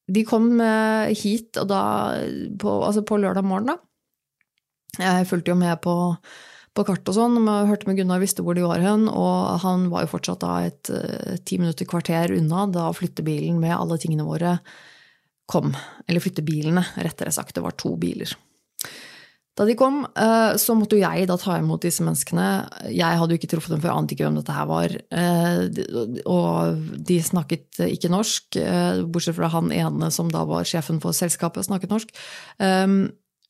de 0.09 0.25
kom 0.25 0.55
uh, 0.57 1.09
hit 1.13 1.59
da, 1.69 1.81
på, 2.59 2.77
altså 2.81 3.05
på 3.05 3.21
lørdag 3.21 3.45
morgen, 3.45 3.75
da. 3.75 3.79
Jeg 4.99 5.27
fulgte 5.29 5.53
jo 5.53 5.59
med 5.59 5.77
på, 5.83 5.93
på 6.73 6.83
kart 6.87 7.11
og 7.11 7.13
sånn, 7.13 7.43
hørte 7.69 7.85
med 7.85 7.99
Gunnar, 7.99 8.19
visste 8.23 8.41
hvor 8.41 8.57
de 8.57 8.63
var 8.65 8.81
hen, 8.81 9.05
og 9.05 9.61
han 9.61 9.85
var 9.91 10.07
jo 10.07 10.15
fortsatt 10.15 10.41
da 10.41 10.55
et 10.65 10.89
uh, 10.89 11.35
ti 11.45 11.61
minutter, 11.61 11.85
kvarter 11.89 12.33
unna 12.39 12.65
da 12.73 12.89
flyttebilen 12.95 13.61
med 13.61 13.77
alle 13.77 13.99
tingene 14.01 14.25
våre 14.25 14.57
kom. 15.49 15.73
Eller 16.07 16.23
flyttebilene, 16.23 16.83
rettere 17.01 17.33
sagt. 17.33 17.55
Det 17.57 17.65
var 17.65 17.77
to 17.79 17.95
biler. 17.99 18.37
Da 19.59 19.65
de 19.67 19.75
kom, 19.75 20.05
eh, 20.15 20.55
så 20.55 20.71
måtte 20.77 20.95
jo 20.95 21.03
jeg 21.03 21.27
da 21.27 21.35
ta 21.35 21.57
imot 21.59 21.83
disse 21.83 22.03
menneskene. 22.05 22.45
Jeg 22.95 23.19
hadde 23.19 23.35
jo 23.35 23.39
ikke 23.41 23.49
truffet 23.51 23.73
dem 23.73 23.81
før, 23.83 23.97
ante 23.97 24.15
ikke 24.15 24.23
hvem 24.23 24.37
dette 24.39 24.55
her 24.55 24.67
var. 24.69 24.93
Eh, 25.11 26.21
og 26.23 26.85
de 27.09 27.17
snakket 27.19 27.81
ikke 27.89 28.11
norsk, 28.13 28.55
eh, 28.55 29.01
bortsett 29.03 29.35
fra 29.35 29.49
han 29.51 29.73
ene 29.75 30.11
som 30.15 30.31
da 30.31 30.45
var 30.47 30.63
sjefen 30.63 31.01
for 31.03 31.11
selskapet, 31.11 31.67
snakket 31.67 31.91
norsk. 31.91 32.13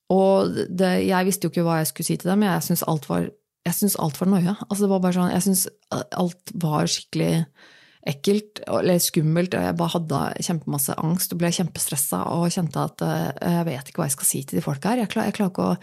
Og 0.10 0.56
det, 0.74 1.06
jeg 1.06 1.26
visste 1.28 1.46
jo 1.46 1.52
ikke 1.54 1.68
hva 1.68 1.78
jeg 1.84 1.92
skulle 1.92 2.08
si 2.08 2.18
til 2.18 2.32
dem. 2.32 2.42
Jeg 2.42 2.66
syntes 2.66 2.88
alt 2.90 3.06
var, 3.06 3.30
jeg 3.70 3.92
alt 4.00 4.18
var 4.18 4.28
noia. 4.34 4.56
Altså 4.66 4.88
det 4.88 4.90
var 4.90 5.04
bare 5.04 5.14
sånn, 5.14 5.34
jeg 5.36 5.46
synes 5.46 5.68
alt 5.94 6.56
var 6.58 6.90
skikkelig 6.90 7.46
ekkelt 8.08 8.62
eller 8.68 9.00
skummelt. 9.04 9.56
og 9.56 9.66
Jeg 9.66 9.78
bare 9.80 9.94
hadde 9.96 10.22
kjempemasse 10.48 10.96
angst 11.02 11.34
og 11.34 11.42
ble 11.42 11.52
kjempestressa 11.56 12.22
og 12.32 12.48
kjente 12.54 12.86
at 12.86 13.04
eh, 13.06 13.58
jeg 13.58 13.68
vet 13.68 13.92
ikke 13.92 14.04
hva 14.04 14.08
jeg 14.10 14.18
skal 14.18 14.30
si 14.30 14.44
til 14.44 14.60
de 14.60 14.66
folka 14.66 14.94
her. 14.94 15.04
Jeg, 15.04 15.12
klar, 15.12 15.28
jeg, 15.28 15.36
klarer 15.40 15.66
å, 15.66 15.76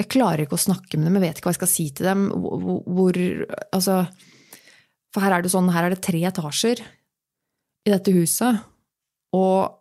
jeg 0.00 0.10
klarer 0.12 0.44
ikke 0.44 0.58
å 0.58 0.66
snakke 0.66 0.98
med 0.98 1.08
dem, 1.08 1.18
jeg 1.20 1.26
vet 1.26 1.40
ikke 1.40 1.50
hva 1.50 1.54
jeg 1.56 1.60
skal 1.60 1.72
si 1.74 1.86
til 1.92 2.08
dem. 2.08 2.26
Hvor, 2.32 2.80
hvor 2.88 3.20
Altså 3.72 4.00
For 5.12 5.24
her 5.24 5.36
er 5.36 5.44
det 5.44 5.52
sånn, 5.52 5.70
her 5.74 5.88
er 5.88 5.94
det 5.94 6.02
tre 6.04 6.24
etasjer 6.32 6.84
i 7.82 7.90
dette 7.90 8.12
huset, 8.14 8.60
og 9.34 9.80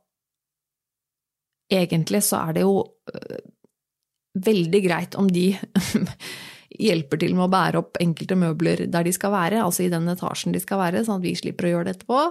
egentlig 1.72 2.24
så 2.26 2.40
er 2.48 2.56
det 2.58 2.64
jo 2.66 2.80
øh, 2.82 3.42
veldig 4.42 4.82
greit 4.84 5.18
om 5.20 5.28
de 5.32 5.52
hjelper 6.80 7.20
til 7.22 7.34
med 7.36 7.46
å 7.46 7.52
bære 7.52 7.80
opp 7.82 8.00
enkelte 8.02 8.38
møbler 8.40 8.86
der 8.92 9.08
de 9.08 9.14
skal 9.16 9.34
være, 9.34 9.62
altså 9.64 9.86
i 9.86 9.90
den 9.92 10.08
etasjen 10.12 10.56
de 10.56 10.62
skal 10.64 10.80
være, 10.82 11.04
sånn 11.06 11.20
at 11.20 11.26
vi 11.26 11.34
slipper 11.38 11.68
å 11.68 11.74
gjøre 11.74 11.88
det 11.88 11.96
etterpå. 11.98 12.22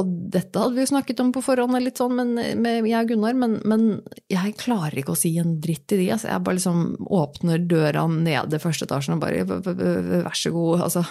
Og 0.00 0.12
dette 0.34 0.60
hadde 0.60 0.76
vi 0.76 0.84
jo 0.84 0.90
snakket 0.90 1.22
om 1.24 1.32
på 1.34 1.42
forhånd, 1.44 1.76
litt 1.82 2.00
sånn, 2.00 2.16
men, 2.18 2.60
med 2.62 2.86
jeg 2.90 3.00
og 3.00 3.12
Gunnar, 3.12 3.38
men, 3.38 3.58
men, 3.68 3.88
jeg 4.32 4.56
klarer 4.60 5.00
ikke 5.00 5.14
å 5.14 5.18
si 5.18 5.34
en 5.40 5.58
dritt 5.62 5.86
til 5.90 6.02
de. 6.02 6.12
Altså, 6.16 6.30
jeg 6.32 6.44
bare 6.46 6.58
liksom 6.58 7.08
åpner 7.14 7.66
døra 7.70 8.06
nede 8.10 8.62
første 8.62 8.88
etasjen 8.88 9.16
og 9.16 9.24
bare 9.24 9.44
vær 9.46 10.38
så 10.38 10.54
god, 10.54 10.86
altså 10.88 11.04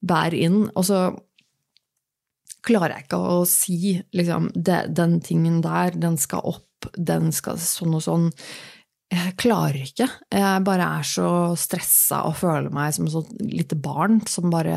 bær 0.00 0.36
inn. 0.36 0.62
Og 0.74 0.86
så 0.88 1.04
klarer 2.66 2.98
jeg 2.98 3.08
ikke 3.08 3.20
å 3.20 3.38
si 3.48 3.94
liksom 4.16 4.50
den 4.56 5.20
tingen 5.24 5.60
der, 5.64 5.96
den 5.96 6.18
skal 6.20 6.44
opp, 6.56 6.90
den 6.96 7.32
skal 7.36 7.60
sånn 7.60 7.96
og 7.96 8.04
sånn 8.04 8.30
jeg 9.10 9.34
klarer 9.42 9.80
ikke. 9.82 10.06
Jeg 10.30 10.62
bare 10.66 10.86
er 11.00 11.06
så 11.06 11.28
stressa 11.58 12.22
og 12.28 12.36
føler 12.38 12.70
meg 12.74 12.92
som 12.94 13.08
et 13.08 13.14
sånt 13.16 13.32
lite 13.42 13.74
barn 13.74 14.20
som 14.30 14.52
bare 14.52 14.76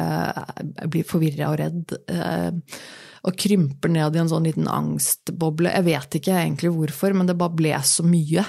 blir 0.89 1.05
forvirra 1.05 1.51
og 1.51 1.59
redd. 1.61 1.93
Eh, 2.09 2.79
og 3.23 3.37
krymper 3.39 3.91
ned 3.93 4.17
i 4.17 4.21
en 4.23 4.31
sånn 4.31 4.47
liten 4.49 4.67
angstboble. 4.67 5.71
Jeg 5.71 5.87
vet 5.87 6.17
ikke 6.19 6.39
egentlig 6.41 6.73
hvorfor, 6.73 7.13
men 7.15 7.29
det 7.29 7.37
bare 7.39 7.55
ble 7.55 7.75
så 7.87 8.03
mye. 8.05 8.43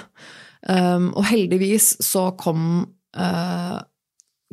Um, 0.65 1.11
og 1.13 1.27
heldigvis 1.29 1.93
så 2.03 2.25
kom, 2.39 2.81
uh, 3.15 3.77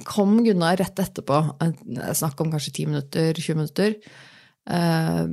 kom 0.06 0.36
Gunnar 0.46 0.78
rett 0.78 1.02
etterpå. 1.02 1.40
Snakk 2.14 2.44
om 2.44 2.52
kanskje 2.52 2.76
10 2.84 2.92
minutter, 2.92 3.32
20 3.40 3.58
minutter. 3.58 3.96
Uh, 4.68 5.26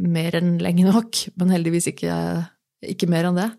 mer 0.00 0.40
enn 0.40 0.54
lenge 0.62 0.88
nok, 0.88 1.24
men 1.36 1.52
heldigvis 1.52 1.90
ikke, 1.92 2.14
ikke 2.94 3.10
mer 3.12 3.28
enn 3.28 3.42
det. 3.42 3.50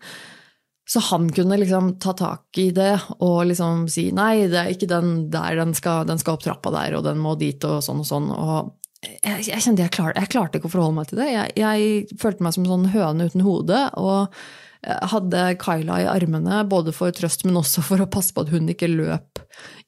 Så 0.88 1.00
han 1.12 1.28
kunne 1.32 1.56
liksom 1.60 1.94
ta 2.02 2.12
tak 2.18 2.58
i 2.58 2.70
det 2.74 2.96
og 3.22 3.44
liksom 3.48 3.86
si 3.92 4.08
nei, 4.14 4.48
det 4.50 4.58
er 4.58 4.72
ikke 4.72 4.90
den 4.90 5.12
der, 5.32 5.54
den 5.60 5.76
skal, 5.78 6.02
den 6.08 6.18
skal 6.20 6.36
opp 6.36 6.42
trappa 6.44 6.72
der, 6.74 6.96
og 6.98 7.06
den 7.06 7.22
må 7.22 7.36
dit, 7.38 7.62
og 7.64 7.84
sånn 7.86 8.02
og 8.02 8.08
sånn. 8.08 8.28
Og 8.34 9.06
jeg, 9.22 9.46
jeg 9.46 9.62
kjente 9.62 9.86
jeg, 9.86 9.94
klar, 9.94 10.12
jeg 10.18 10.32
klarte 10.34 10.58
ikke 10.58 10.68
å 10.68 10.74
forholde 10.74 10.98
meg 10.98 11.08
til 11.10 11.22
det. 11.22 11.30
Jeg, 11.30 11.54
jeg 11.62 12.18
følte 12.20 12.44
meg 12.44 12.56
som 12.56 12.66
en 12.66 12.74
sånn 12.74 12.92
høne 12.96 13.30
uten 13.30 13.46
hode. 13.46 13.86
og 14.00 14.42
hadde 14.82 15.42
Kyla 15.62 16.00
i 16.02 16.06
armene, 16.10 16.62
både 16.66 16.92
for 16.94 17.14
trøst, 17.14 17.44
men 17.46 17.58
også 17.60 17.84
for 17.86 18.02
å 18.02 18.10
passe 18.10 18.34
på 18.34 18.42
at 18.42 18.50
hun 18.50 18.70
ikke 18.72 18.90
løp 18.90 19.42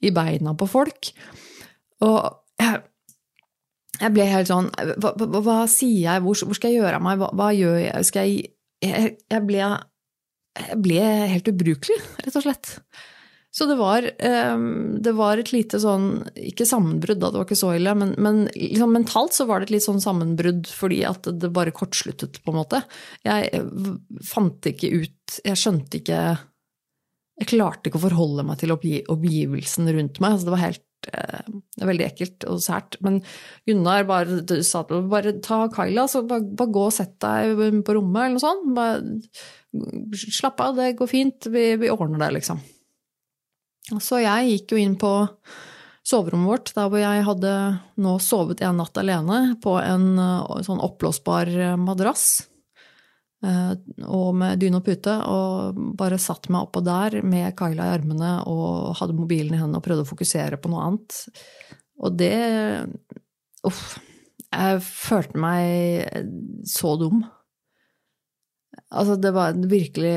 i 0.04 0.12
beina 0.14 0.54
på 0.54 0.68
folk. 0.70 1.10
Og 2.04 2.20
jeg, 2.62 2.82
jeg 3.98 4.14
ble 4.14 4.26
helt 4.28 4.50
sånn 4.50 4.68
Hva, 5.02 5.12
hva, 5.18 5.40
hva 5.40 5.56
sier 5.70 6.04
jeg? 6.04 6.22
Hvor, 6.22 6.38
hvor, 6.46 6.58
skal 6.58 6.70
jeg 6.70 6.82
gjøre 6.82 6.98
av 6.98 7.04
meg? 7.06 7.18
Hva, 7.18 7.30
hva, 7.34 7.48
gjør 7.54 7.78
jeg? 7.80 8.06
Skal 8.10 8.28
jeg 8.28 8.50
Jeg, 8.84 9.14
jeg 9.32 9.46
ble 9.48 9.68
ble 10.78 11.02
helt 11.32 11.50
ubrukelig, 11.50 11.98
rett 12.24 12.38
og 12.38 12.46
slett. 12.46 12.76
Så 13.54 13.68
det 13.70 13.76
var, 13.78 14.06
ehm, 14.18 15.02
det 15.02 15.12
var, 15.14 15.38
et 15.38 15.52
lite 15.54 15.78
sånn 15.78 16.24
Ikke 16.34 16.66
sammenbrudd, 16.66 17.20
da, 17.22 17.28
det 17.30 17.38
var 17.38 17.46
ikke 17.46 17.58
så 17.60 17.70
ille, 17.76 17.92
men, 17.94 18.14
men 18.18 18.40
liksom 18.50 18.96
mentalt 18.96 19.36
så 19.36 19.46
var 19.46 19.60
det 19.60 19.68
et 19.68 19.76
litt 19.76 19.84
sånn 19.86 20.02
sammenbrudd 20.02 20.66
fordi 20.74 21.04
at 21.06 21.28
det 21.30 21.52
bare 21.54 21.74
kortsluttet, 21.74 22.40
på 22.42 22.50
en 22.50 22.58
måte. 22.58 22.82
Jeg 23.22 23.62
fant 24.26 24.70
ikke 24.72 24.90
ut 25.04 25.38
Jeg 25.46 25.60
skjønte 25.60 26.00
ikke 26.00 26.18
Jeg 27.38 27.50
klarte 27.52 27.90
ikke 27.90 28.00
å 28.02 28.06
forholde 28.08 28.46
meg 28.48 28.58
til 28.58 28.74
omgivelsen 28.74 29.92
rundt 29.94 30.18
meg. 30.18 30.34
Altså, 30.34 30.50
det 30.50 30.56
var 30.56 30.66
helt 30.66 30.84
er 31.12 31.88
veldig 31.90 32.06
ekkelt 32.06 32.46
og 32.50 32.62
sært. 32.64 32.98
Men 33.04 33.20
Gunnar 33.68 34.06
bare 34.08 34.62
sa 34.66 34.84
til 34.88 35.04
bare 35.10 35.36
ta 35.44 35.64
Kyla, 35.74 36.06
så 36.10 36.24
bare, 36.28 36.46
bare, 36.56 36.74
gå 36.74 36.86
og 36.88 36.94
sett 36.96 37.16
deg 37.24 37.58
på 37.84 37.98
rommet, 37.98 38.22
eller 38.22 38.38
noe 38.38 38.44
sånt. 38.44 38.72
Bare 38.76 39.02
Slapp 40.14 40.60
av, 40.62 40.76
det 40.78 40.92
går 41.00 41.08
fint, 41.10 41.48
vi, 41.50 41.72
vi 41.80 41.90
ordner 41.90 42.20
det, 42.22 42.28
liksom. 42.36 42.60
Så 43.98 44.20
jeg 44.22 44.52
gikk 44.52 44.74
jo 44.74 44.78
inn 44.80 44.94
på 45.00 45.10
soverommet 46.04 46.50
vårt, 46.52 46.72
der 46.76 46.90
hvor 46.92 47.00
jeg 47.00 47.24
hadde 47.26 47.52
nå 48.04 48.16
sovet 48.22 48.62
en 48.64 48.78
natt 48.80 48.96
alene 49.00 49.56
på 49.64 49.76
en 49.80 50.12
eh, 50.20 50.58
sånn 50.66 50.82
oppblåsbar 50.84 51.50
eh, 51.50 51.76
madrass. 51.80 52.44
Eh, 53.44 53.72
og 54.08 54.30
med 54.38 54.60
dyne 54.62 54.80
og 54.80 54.86
pute, 54.86 55.14
og 55.28 55.80
bare 55.98 56.20
satt 56.22 56.48
meg 56.52 56.64
oppå 56.64 56.80
der 56.84 57.18
med 57.26 57.52
Kyla 57.58 57.90
i 57.90 57.94
armene 57.98 58.32
og 58.48 58.94
hadde 59.00 59.16
mobilen 59.18 59.52
i 59.56 59.60
hendene 59.60 59.80
og 59.82 59.84
prøvde 59.84 60.06
å 60.06 60.08
fokusere 60.08 60.60
på 60.60 60.72
noe 60.72 60.88
annet. 60.88 61.20
Og 62.00 62.18
det 62.18 62.34
Uff. 63.64 63.96
Jeg 64.54 64.82
følte 64.84 65.40
meg 65.40 66.68
så 66.68 66.92
dum. 67.00 67.24
Altså, 68.92 69.16
det 69.18 69.34
var 69.34 69.56
virkelig 69.56 70.16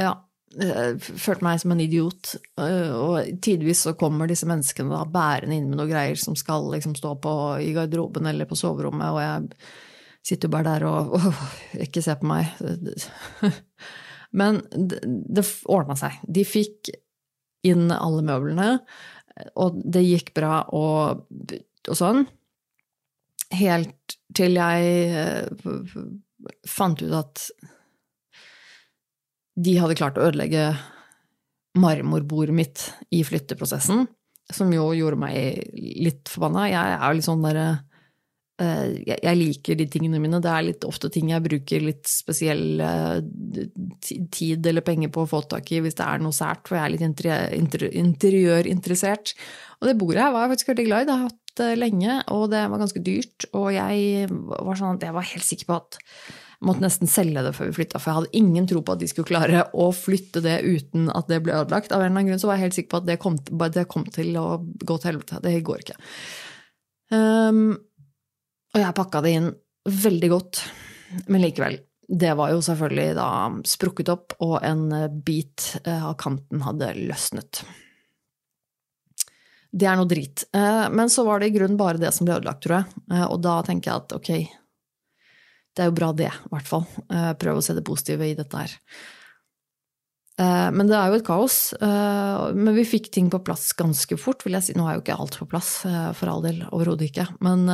Ja. 0.00 0.14
Jeg 0.50 0.96
følte 0.98 1.46
meg 1.46 1.60
som 1.62 1.70
en 1.70 1.82
idiot. 1.84 2.32
Eh, 2.58 2.90
og 2.90 3.42
tidvis 3.44 3.84
så 3.84 3.92
kommer 3.98 4.26
disse 4.26 4.48
menneskene 4.50 4.90
da 4.90 5.04
bærende 5.06 5.54
inn 5.54 5.68
med 5.70 5.78
noen 5.78 5.92
greier 5.92 6.18
som 6.18 6.34
skal 6.38 6.66
liksom 6.72 6.96
stå 6.98 7.12
på 7.22 7.34
i 7.62 7.70
garderoben 7.76 8.26
eller 8.26 8.48
på 8.50 8.58
soverommet, 8.58 9.12
og 9.14 9.20
jeg 9.22 9.68
sitter 10.26 10.48
jo 10.48 10.54
bare 10.54 10.74
der 10.74 10.86
og 10.88 11.14
åh, 11.18 11.44
ikke 11.86 12.02
se 12.04 12.16
på 12.20 12.28
meg. 12.28 12.50
Men 14.38 14.60
det, 14.70 15.00
det 15.04 15.46
ordna 15.70 15.96
seg. 15.98 16.20
De 16.22 16.44
fikk 16.46 16.92
inn 17.66 17.90
alle 17.92 18.22
møblene, 18.24 18.68
og 19.60 19.80
det 19.84 20.04
gikk 20.06 20.32
bra 20.36 20.62
og, 20.76 21.26
og 21.88 21.96
sånn. 21.96 22.24
Helt 23.56 24.16
til 24.36 24.56
jeg 24.60 25.42
fant 26.68 27.02
ut 27.02 27.16
at 27.18 27.44
de 29.60 29.76
hadde 29.80 29.98
klart 29.98 30.18
å 30.20 30.28
ødelegge 30.28 30.70
marmorbordet 31.80 32.54
mitt 32.54 32.84
i 33.14 33.22
flytteprosessen, 33.26 34.06
som 34.50 34.72
jo 34.74 34.88
gjorde 34.96 35.20
meg 35.20 35.70
litt 35.74 36.30
forbanna. 36.30 36.66
Jeg 36.70 36.94
er 36.96 37.04
jo 37.04 37.18
litt 37.18 37.28
sånn 37.28 37.44
derre 37.44 37.66
eh, 37.74 37.82
jeg 38.60 39.36
liker 39.38 39.78
de 39.78 39.86
tingene 39.88 40.20
mine. 40.20 40.40
Det 40.42 40.50
er 40.52 40.66
litt 40.66 40.84
ofte 40.88 41.08
ting 41.12 41.30
jeg 41.32 41.44
bruker 41.44 41.80
litt 41.84 42.08
spesiell 42.10 42.80
eh, 42.84 43.18
tid 44.32 44.66
eller 44.68 44.84
penger 44.84 45.12
på 45.12 45.24
å 45.24 45.30
få 45.30 45.40
tak 45.48 45.70
i 45.72 45.80
hvis 45.80 45.96
det 46.00 46.06
er 46.06 46.20
noe 46.20 46.36
sært, 46.36 46.68
for 46.68 46.76
jeg 46.76 46.84
er 46.84 46.94
litt 46.94 47.06
interiørinteressert. 48.02 49.34
Og 49.80 49.88
det 49.88 49.96
bordet 50.00 50.24
her 50.26 50.34
var 50.34 50.44
jeg 50.44 50.52
faktisk 50.54 50.72
veldig 50.74 50.86
glad 50.90 51.00
i. 51.00 51.08
Det 51.08 51.14
har 51.16 51.22
jeg 51.24 51.32
hatt 51.32 51.64
eh, 51.64 51.80
lenge, 51.80 52.18
og 52.36 52.44
det 52.52 52.62
var 52.74 52.84
ganske 52.84 53.04
dyrt. 53.06 53.48
Og 53.56 53.68
jeg 53.78 54.28
var 54.28 54.80
sånn 54.82 54.96
at 54.98 55.08
jeg 55.08 55.16
var 55.16 55.32
helt 55.32 55.48
sikker 55.48 55.70
på 55.70 55.80
at 55.80 56.00
jeg 56.60 56.68
måtte 56.68 56.84
nesten 56.84 57.08
selge 57.08 57.40
det 57.46 57.54
før 57.56 57.70
vi 57.70 57.78
flytta, 57.78 57.96
for 57.96 58.10
jeg 58.10 58.18
hadde 58.18 58.36
ingen 58.42 58.66
tro 58.68 58.82
på 58.84 58.92
at 58.92 59.00
de 59.00 59.08
skulle 59.08 59.30
klare 59.30 59.64
å 59.72 59.88
flytte 59.96 60.42
det 60.44 60.58
uten 60.66 61.08
at 61.08 61.32
det 61.32 61.40
ble 61.46 61.56
ødelagt. 61.56 61.94
Av 61.96 62.02
en 62.02 62.10
eller 62.10 62.18
annen 62.18 62.34
grunn 62.34 62.42
så 62.42 62.50
var 62.50 62.58
jeg 62.58 62.68
helt 62.68 62.76
sikker 62.76 62.92
på 62.92 63.00
at 63.00 63.08
det 63.08 63.16
kom, 63.22 63.40
det 63.40 63.88
kom 63.88 64.04
til 64.12 64.36
å 64.36 64.48
gå 64.60 65.00
til 65.00 65.14
helvete. 65.14 65.40
Det 65.46 65.54
går 65.64 65.86
ikke. 65.86 65.96
Um, 67.10 67.78
og 68.74 68.82
jeg 68.82 68.96
pakka 68.96 69.22
det 69.24 69.34
inn 69.36 69.50
veldig 69.90 70.30
godt, 70.30 70.62
men 71.26 71.42
likevel. 71.42 71.78
Det 72.10 72.32
var 72.34 72.50
jo 72.50 72.62
selvfølgelig 72.64 73.14
da 73.18 73.28
sprukket 73.70 74.10
opp, 74.10 74.34
og 74.42 74.56
en 74.66 74.88
bit 75.26 75.76
eh, 75.84 76.06
av 76.06 76.16
kanten 76.18 76.62
hadde 76.66 76.90
løsnet. 76.98 77.62
Det 79.70 79.86
er 79.86 79.98
noe 79.98 80.10
drit. 80.10 80.42
Eh, 80.50 80.88
men 80.90 81.10
så 81.10 81.22
var 81.26 81.38
det 81.38 81.50
i 81.50 81.54
grunnen 81.54 81.78
bare 81.78 82.02
det 82.02 82.10
som 82.14 82.26
ble 82.26 82.40
ødelagt, 82.40 82.64
tror 82.66 82.80
jeg. 82.80 83.04
Eh, 83.12 83.26
og 83.28 83.38
da 83.46 83.60
tenker 83.66 83.92
jeg 83.92 84.02
at 84.02 84.16
ok, 84.18 84.32
det 85.70 85.84
er 85.84 85.90
jo 85.90 85.96
bra, 86.00 86.10
det, 86.18 86.32
i 86.34 86.50
hvert 86.50 86.66
fall. 86.66 86.86
Prøve 87.38 87.60
å 87.60 87.62
se 87.62 87.76
det 87.76 87.86
positive 87.86 88.26
i 88.26 88.34
dette 88.34 88.58
her. 88.58 88.74
Eh, 90.38 90.68
men 90.72 90.88
det 90.88 90.96
er 90.96 91.10
jo 91.10 91.18
et 91.18 91.26
kaos. 91.26 91.58
Eh, 91.74 92.42
men 92.56 92.74
vi 92.76 92.86
fikk 92.88 93.10
ting 93.12 93.30
på 93.32 93.42
plass 93.44 93.70
ganske 93.78 94.18
fort, 94.20 94.44
vil 94.46 94.56
jeg 94.58 94.68
si. 94.68 94.76
Nå 94.78 94.86
er 94.86 94.98
jo 94.98 95.04
ikke 95.04 95.18
alt 95.20 95.38
på 95.40 95.48
plass, 95.50 95.80
for 96.18 96.32
all 96.32 96.44
del. 96.46 96.62
Overhodet 96.70 97.10
ikke. 97.10 97.30
Men 97.44 97.66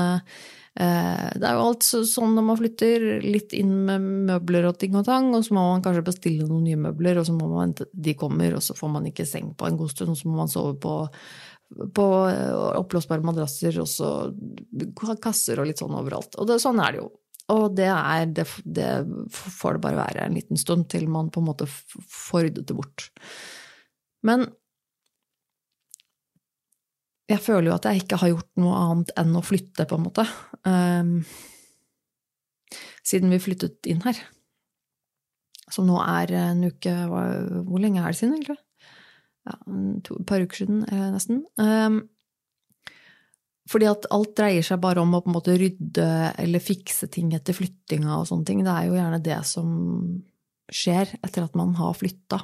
det 0.76 1.40
er 1.40 1.54
jo 1.56 1.68
alt 1.70 1.86
sånn 1.88 2.34
når 2.36 2.44
man 2.44 2.58
flytter, 2.58 3.04
litt 3.24 3.54
inn 3.56 3.70
med 3.86 4.02
møbler 4.28 4.66
og 4.68 4.76
ting 4.76 4.92
og 4.98 5.06
tang, 5.06 5.30
og 5.32 5.46
så 5.46 5.54
må 5.56 5.62
man 5.70 5.84
kanskje 5.84 6.02
bestille 6.04 6.44
noen 6.44 6.66
nye 6.66 6.80
møbler, 6.82 7.16
og 7.16 7.24
så 7.24 7.32
må 7.32 7.48
man 7.48 7.72
de 7.72 8.12
kommer, 8.18 8.58
og 8.58 8.60
så 8.60 8.76
får 8.76 8.90
man 8.92 9.06
ikke 9.08 9.24
seng 9.24 9.54
på 9.56 9.70
en 9.70 9.78
god 9.80 9.94
stund, 9.94 10.12
og 10.12 10.20
så 10.20 10.28
må 10.28 10.36
man 10.42 10.52
sove 10.52 10.74
på, 10.82 10.92
på 11.96 12.06
oppblåsbare 12.82 13.24
madrasser, 13.24 13.80
og 13.80 13.88
så 13.88 14.10
kasser 15.24 15.62
og 15.62 15.70
litt 15.70 15.80
sånn 15.80 15.96
overalt. 15.96 16.36
Og 16.36 16.50
det, 16.50 16.60
sånn 16.60 16.84
er 16.84 16.92
det 16.92 17.00
jo. 17.06 17.08
Og 17.54 17.76
det, 17.78 17.86
er, 17.86 18.26
det, 18.34 18.46
det, 18.64 18.90
får 19.30 19.76
det 19.76 19.82
bare 19.84 20.00
være 20.00 20.24
en 20.26 20.34
liten 20.34 20.58
stund 20.58 20.88
til 20.90 21.06
man 21.10 21.30
på 21.30 21.42
en 21.42 21.46
måte 21.46 21.68
får 21.70 22.48
ryddet 22.48 22.66
det 22.66 22.74
bort. 22.74 23.06
Men 24.26 24.48
jeg 27.30 27.42
føler 27.42 27.70
jo 27.70 27.76
at 27.76 27.86
jeg 27.86 28.02
ikke 28.02 28.18
har 28.22 28.32
gjort 28.32 28.50
noe 28.62 28.80
annet 28.80 29.12
enn 29.18 29.38
å 29.38 29.44
flytte, 29.46 29.86
på 29.86 29.98
en 29.98 30.04
måte. 30.04 30.26
Um, 30.66 31.14
siden 33.06 33.30
vi 33.34 33.42
flyttet 33.42 33.86
inn 33.90 34.02
her. 34.06 34.18
Som 35.70 35.88
nå 35.88 35.96
er 35.98 36.30
en 36.38 36.60
uke 36.68 36.92
Hvor 37.10 37.80
lenge 37.82 37.98
er 37.98 38.14
det 38.14 38.18
siden, 38.20 38.36
egentlig? 38.36 38.60
Ja, 39.46 39.56
et 39.98 40.26
par 40.26 40.42
uker 40.42 40.58
siden, 40.62 40.84
eh, 40.90 41.08
nesten. 41.14 41.42
Um, 41.58 42.04
fordi 43.66 43.88
at 43.90 44.06
alt 44.14 44.34
dreier 44.38 44.64
seg 44.64 44.78
bare 44.82 45.02
om 45.02 45.14
å 45.16 45.22
på 45.24 45.30
en 45.30 45.36
måte 45.36 45.56
rydde 45.58 46.10
eller 46.38 46.62
fikse 46.62 47.08
ting 47.12 47.32
etter 47.34 47.56
flyttinga 47.56 48.20
og 48.20 48.28
sånne 48.30 48.46
ting. 48.46 48.60
Det 48.62 48.74
er 48.74 48.86
jo 48.86 48.98
gjerne 48.98 49.22
det 49.24 49.40
som 49.48 49.72
skjer 50.72 51.16
etter 51.18 51.46
at 51.46 51.58
man 51.58 51.74
har 51.78 51.96
flytta. 51.98 52.40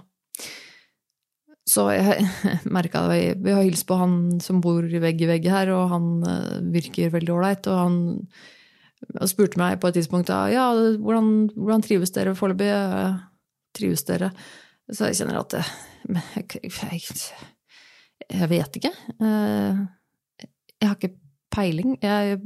Så 1.69 1.87
jeg 1.95 2.27
merka 2.77 3.05
det 3.07 3.37
Vi 3.43 3.55
har 3.55 3.63
hilst 3.63 3.87
på 3.87 3.99
han 4.01 4.17
som 4.43 4.59
bor 4.65 4.83
vegg 4.83 5.23
i 5.23 5.31
vegg 5.31 5.47
her, 5.51 5.71
og 5.77 5.95
han 5.95 6.11
eh, 6.27 6.59
virker 6.75 7.15
veldig 7.15 7.37
ålreit. 7.37 7.71
Og 7.71 7.79
han 7.79 9.31
spurte 9.31 9.63
meg 9.63 9.79
på 9.83 9.91
et 9.91 10.01
tidspunkt 10.01 10.31
ja, 10.31 10.67
hvordan, 10.75 11.53
hvordan 11.55 11.87
trives 11.87 12.15
dere 12.15 12.35
foreløpig. 12.39 12.73
Trives 13.79 14.03
dere? 14.11 14.35
Så 14.91 15.09
jeg 15.09 15.23
kjenner 15.23 15.39
at 15.41 15.55
jeg, 15.55 16.59
jeg, 16.59 17.17
jeg 18.27 18.49
vet 18.51 18.83
ikke. 18.83 18.97
Jeg 20.83 20.91
har 20.91 20.99
ikke 20.99 21.15
peiling. 21.55 21.97
Jeg 22.03 22.41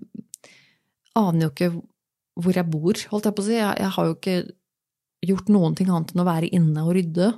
aner 1.16 1.46
jo 1.46 1.52
ikke 1.54 1.72
hvor 2.36 2.52
jeg 2.58 2.68
bor, 2.68 3.00
holdt 3.10 3.26
jeg 3.30 3.36
på 3.36 3.42
å 3.42 3.46
si. 3.46 3.56
Jeg, 3.56 3.80
jeg 3.80 3.92
har 3.96 4.08
jo 4.08 4.14
ikke 4.18 4.36
gjort 5.26 5.50
noen 5.52 5.76
ting 5.78 5.88
annet 5.88 6.12
enn 6.12 6.22
å 6.22 6.28
være 6.28 6.52
inne 6.54 6.84
og 6.84 6.92
rydde. 6.98 7.30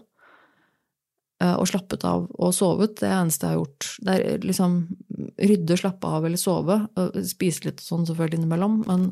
Eh, 1.39 1.55
og 1.55 1.69
slappet 1.71 2.03
av 2.09 2.27
og 2.35 2.55
sovet. 2.55 2.97
Det 2.99 3.11
eneste 3.15 3.47
jeg 3.47 3.55
har 3.55 3.61
gjort. 3.61 3.91
Det 4.03 4.15
er 4.17 4.47
liksom 4.47 4.79
rydde, 5.39 5.79
slappe 5.79 6.15
av 6.19 6.27
eller 6.27 6.41
sove. 6.41 6.81
Spise 7.27 7.69
litt 7.69 7.85
sånn 7.85 8.07
selvfølgelig 8.09 8.41
innimellom. 8.41 8.81
Men 8.89 9.07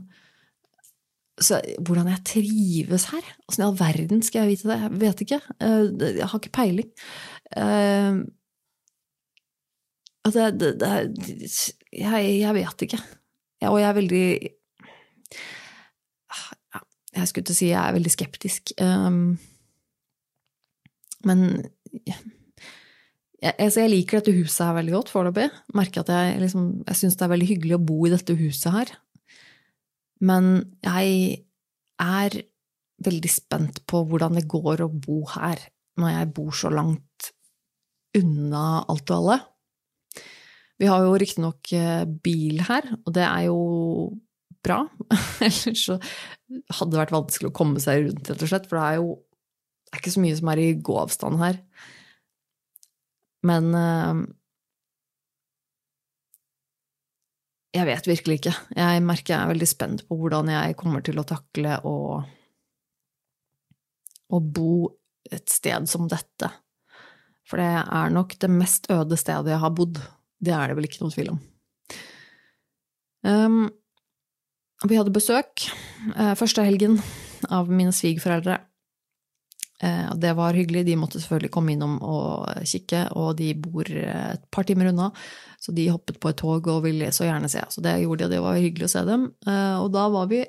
så, 1.39 1.61
hvordan 1.85 2.11
jeg 2.11 2.25
trives 2.33 3.11
her? 3.13 3.31
Åssen 3.47 3.63
i 3.63 3.69
all 3.69 3.79
verden 3.79 4.25
skal 4.27 4.43
jeg 4.43 4.57
vite 4.57 4.73
det? 4.73 4.81
Jeg 4.83 4.99
vet 5.05 5.25
ikke. 5.27 5.41
Eh, 5.61 5.85
jeg 6.19 6.33
har 6.33 6.43
ikke 6.43 6.57
peiling. 6.59 6.91
Altså, 10.27 10.51
det, 10.51 10.73
det, 10.81 10.93
jeg, 11.95 12.31
jeg, 12.41 12.55
vet 12.57 12.87
ikke. 12.87 12.99
Og 13.71 13.79
jeg 13.81 13.89
er 13.89 13.97
veldig 13.97 14.27
Jeg 17.17 17.29
skulle 17.31 17.47
til 17.49 17.55
å 17.55 17.57
si 17.57 17.69
jeg 17.71 17.81
er 17.81 17.95
veldig 17.97 18.13
skeptisk. 18.13 18.73
Um, 18.83 19.39
men 21.25 21.47
jeg, 22.05 23.55
altså 23.55 23.85
jeg, 23.85 23.93
liker 23.93 24.21
dette 24.21 24.35
huset 24.37 24.67
her 24.67 24.77
veldig 24.77 24.95
godt 24.99 25.13
foreløpig. 25.15 25.47
Merker 25.79 26.05
at 26.05 26.13
jeg, 26.13 26.43
liksom, 26.43 26.67
jeg 26.85 27.01
syns 27.01 27.17
det 27.17 27.25
er 27.25 27.33
veldig 27.33 27.49
hyggelig 27.55 27.79
å 27.79 27.87
bo 27.89 27.99
i 28.05 28.13
dette 28.13 28.37
huset 28.37 28.75
her. 28.75 28.93
Men 30.27 30.53
jeg 30.85 31.41
er 32.03 32.39
veldig 33.07 33.33
spent 33.33 33.83
på 33.89 34.03
hvordan 34.09 34.37
det 34.37 34.47
går 34.51 34.85
å 34.85 34.93
bo 34.93 35.23
her 35.37 35.61
når 36.01 36.13
jeg 36.13 36.33
bor 36.37 36.57
så 36.57 36.73
langt 36.73 37.33
unna 38.17 38.83
alt 38.89 39.13
og 39.13 39.17
alle. 39.19 39.39
Vi 40.77 40.89
har 40.91 41.05
jo 41.05 41.17
riktignok 41.17 41.73
eh, 41.73 42.05
bil 42.05 42.61
her, 42.69 42.89
og 43.05 43.15
det 43.17 43.25
er 43.25 43.47
jo 43.49 43.61
bra. 44.67 44.83
Ellers 45.47 45.85
så 45.87 45.99
hadde 45.99 46.91
det 46.93 47.01
vært 47.01 47.15
vanskelig 47.15 47.51
å 47.53 47.57
komme 47.57 47.83
seg 47.83 48.09
rundt, 48.09 48.29
rett 48.29 48.43
og 48.45 48.51
slett, 48.51 48.69
for 48.69 48.81
det 48.81 48.89
er 48.89 49.01
jo 49.01 49.15
det 49.87 49.95
er 49.95 50.03
ikke 50.03 50.17
så 50.17 50.23
mye 50.25 50.37
som 50.37 50.49
er 50.51 50.61
i 50.61 50.71
gåavstand 50.83 51.39
her. 51.41 51.59
Men 53.47 53.69
eh, 53.79 54.23
jeg 57.77 57.87
vet 57.89 58.09
virkelig 58.11 58.39
ikke. 58.41 58.55
Jeg 58.77 59.05
merker 59.07 59.35
jeg 59.35 59.41
er 59.41 59.53
veldig 59.53 59.69
spent 59.71 60.05
på 60.09 60.19
hvordan 60.19 60.51
jeg 60.53 60.77
kommer 60.81 61.05
til 61.07 61.21
å 61.23 61.27
takle 61.29 61.79
å, 61.87 61.97
å 64.27 64.43
bo 64.43 64.71
et 65.31 65.47
sted 65.55 65.89
som 65.91 66.11
dette. 66.11 66.51
For 67.47 67.63
det 67.63 67.71
er 67.85 68.15
nok 68.15 68.35
det 68.43 68.51
mest 68.51 68.91
øde 68.91 69.19
stedet 69.21 69.55
jeg 69.55 69.63
har 69.63 69.75
bodd. 69.77 70.01
Det 70.43 70.53
er 70.53 70.69
det 70.69 70.77
vel 70.79 70.89
ikke 70.89 71.03
noen 71.03 71.15
tvil 71.15 71.33
om. 71.35 71.43
Um, 73.27 73.67
vi 74.87 74.99
hadde 74.99 75.15
besøk 75.15 75.67
uh, 76.15 76.35
første 76.39 76.65
helgen 76.67 76.99
av 77.53 77.71
mine 77.73 77.95
svigerforeldre. 77.95 78.59
Uh, 79.83 80.13
det 80.21 80.35
var 80.39 80.57
hyggelig. 80.57 80.85
De 80.87 80.99
måtte 81.01 81.21
selvfølgelig 81.23 81.53
komme 81.57 81.75
innom 81.75 81.97
og 82.05 82.47
kikke, 82.69 83.07
og 83.17 83.35
de 83.41 83.51
bor 83.59 83.89
et 83.89 84.47
par 84.53 84.69
timer 84.69 84.93
unna, 84.93 85.11
så 85.63 85.75
de 85.75 85.89
hoppet 85.91 86.21
på 86.21 86.31
et 86.31 86.41
tog 86.41 86.69
og 86.71 86.85
ville 86.87 87.11
så 87.15 87.27
gjerne 87.29 87.51
se. 87.51 87.65
Så 87.73 87.85
det 87.85 87.97
gjorde 88.05 88.27
de, 88.27 88.29
og 88.29 88.35
det 88.37 88.45
var 88.45 88.61
hyggelig 88.61 88.91
å 88.91 88.95
se 88.95 89.05
dem. 89.09 89.31
Uh, 89.49 89.77
og 89.83 89.91
da 89.97 90.07
var 90.13 90.31
vi 90.33 90.45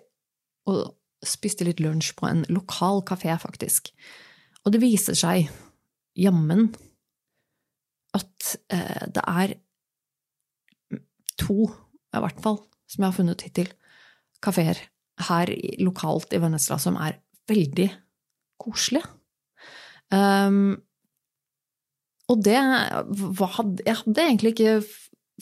og 0.67 0.84
spiste 1.26 1.65
litt 1.65 1.80
lunsj 1.82 2.12
på 2.19 2.28
en 2.28 2.43
lokal 2.52 3.00
kafé, 3.08 3.32
faktisk. 3.41 3.89
Og 4.67 4.76
det 4.76 4.84
viser 4.84 5.15
seg, 5.17 5.47
jammen, 6.17 6.67
at 8.17 8.52
det 8.67 9.23
er 9.23 9.54
to, 11.39 11.67
i 12.15 12.21
hvert 12.23 12.41
fall, 12.43 12.62
som 12.89 13.04
jeg 13.04 13.12
har 13.12 13.17
funnet 13.17 13.45
hittil, 13.45 13.71
kafeer 14.43 14.80
her 15.28 15.52
lokalt 15.82 16.34
i 16.36 16.41
Vennesla 16.41 16.78
som 16.82 16.97
er 17.02 17.17
veldig 17.50 17.88
koselige. 18.62 19.08
Um, 20.13 20.78
og 22.32 22.43
det 22.43 22.56
hadde, 22.56 23.84
Jeg 23.86 23.95
hadde 24.02 24.23
egentlig 24.23 24.54
ikke 24.56 24.76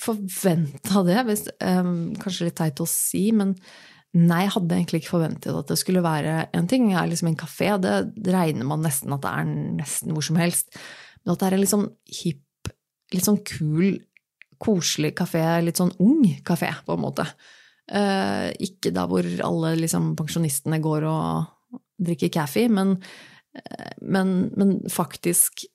forventa 0.02 1.04
det, 1.08 1.20
hvis, 1.28 1.44
um, 1.64 2.16
kanskje 2.20 2.50
litt 2.50 2.58
teit 2.60 2.82
å 2.84 2.88
si, 2.90 3.30
men 3.32 3.56
nei, 4.16 4.46
jeg 4.46 4.56
hadde 4.56 4.78
egentlig 4.78 5.02
ikke 5.02 5.16
forventet 5.16 5.56
at 5.56 5.72
det 5.72 5.78
skulle 5.80 6.04
være 6.06 6.48
en 6.56 6.68
ting. 6.72 6.90
Jeg 6.92 7.00
er 7.02 7.12
liksom 7.12 7.30
en 7.32 7.40
kafé, 7.40 7.70
det, 7.84 7.96
det 8.16 8.34
regner 8.36 8.68
man 8.68 8.84
nesten 8.86 9.14
at 9.16 9.24
det 9.24 9.32
er 9.32 9.50
nesten 9.82 10.16
hvor 10.16 10.26
som 10.26 10.40
helst. 10.40 10.72
Men 11.24 11.34
at 11.34 11.42
det 11.42 11.48
er 11.48 11.58
en 11.58 11.64
litt 11.64 11.74
sånn 11.74 11.90
hipp, 12.22 12.72
litt 13.16 13.28
sånn 13.28 13.42
kul, 13.48 13.98
koselig 14.62 15.14
kafé, 15.18 15.44
litt 15.64 15.80
sånn 15.82 15.94
ung 16.04 16.24
kafé, 16.46 16.72
på 16.86 16.96
en 16.96 17.04
måte. 17.04 17.28
Eh, 17.86 18.50
ikke 18.66 18.94
da 18.96 19.06
hvor 19.10 19.28
alle 19.46 19.76
liksom, 19.78 20.14
pensjonistene 20.18 20.80
går 20.82 21.06
og 21.10 21.80
drikker 22.02 22.32
kaffe, 22.34 22.66
men, 22.72 22.96
eh, 23.58 23.92
men, 24.02 24.36
men 24.58 24.78
faktisk 24.92 25.66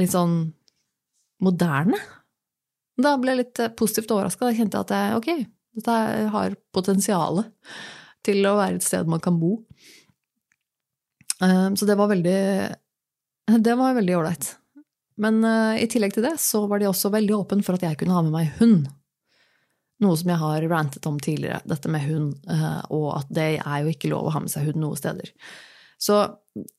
litt 0.00 0.12
sånn 0.12 0.38
moderne. 1.44 1.98
Da 2.96 3.16
ble 3.20 3.34
jeg 3.34 3.42
litt 3.42 3.60
eh, 3.62 3.74
positivt 3.76 4.12
overraska. 4.14 4.48
Da 4.48 4.56
kjente 4.56 4.80
jeg 4.80 4.86
at 4.86 4.96
jeg, 4.96 5.20
ok, 5.20 5.52
dette 5.80 5.96
har 6.32 6.56
potensial 6.74 7.44
til 8.26 8.48
å 8.48 8.56
være 8.58 8.80
et 8.80 8.86
sted 8.86 9.08
man 9.10 9.22
kan 9.22 9.36
bo. 9.40 9.58
Eh, 11.44 11.68
så 11.76 11.88
det 11.88 11.98
var 11.98 12.12
veldig 12.12 12.40
Det 13.62 13.74
var 13.78 13.94
veldig 13.94 14.16
ålreit. 14.16 14.46
Men 15.22 15.40
uh, 15.44 15.74
i 15.80 15.88
tillegg 15.90 16.16
til 16.16 16.26
det 16.26 16.36
så 16.42 16.64
var 16.70 16.82
de 16.82 16.90
også 16.90 17.12
veldig 17.14 17.36
åpen 17.38 17.64
for 17.64 17.78
at 17.78 17.86
jeg 17.86 17.98
kunne 18.00 18.16
ha 18.16 18.22
med 18.26 18.34
meg 18.34 18.54
hund. 18.60 18.86
Noe 20.04 20.16
som 20.20 20.28
jeg 20.28 20.42
har 20.42 20.68
rantet 20.68 21.06
om 21.08 21.16
tidligere, 21.22 21.62
dette 21.64 21.88
med 21.88 22.04
hund, 22.04 22.34
og 22.92 23.06
at 23.14 23.30
det 23.32 23.46
er 23.56 23.78
jo 23.80 23.94
ikke 23.94 24.10
lov 24.12 24.26
å 24.28 24.32
ha 24.34 24.42
med 24.44 24.52
seg 24.52 24.66
hund 24.68 24.76
noe 24.82 24.98
steder. 25.00 25.30
Så 25.96 26.18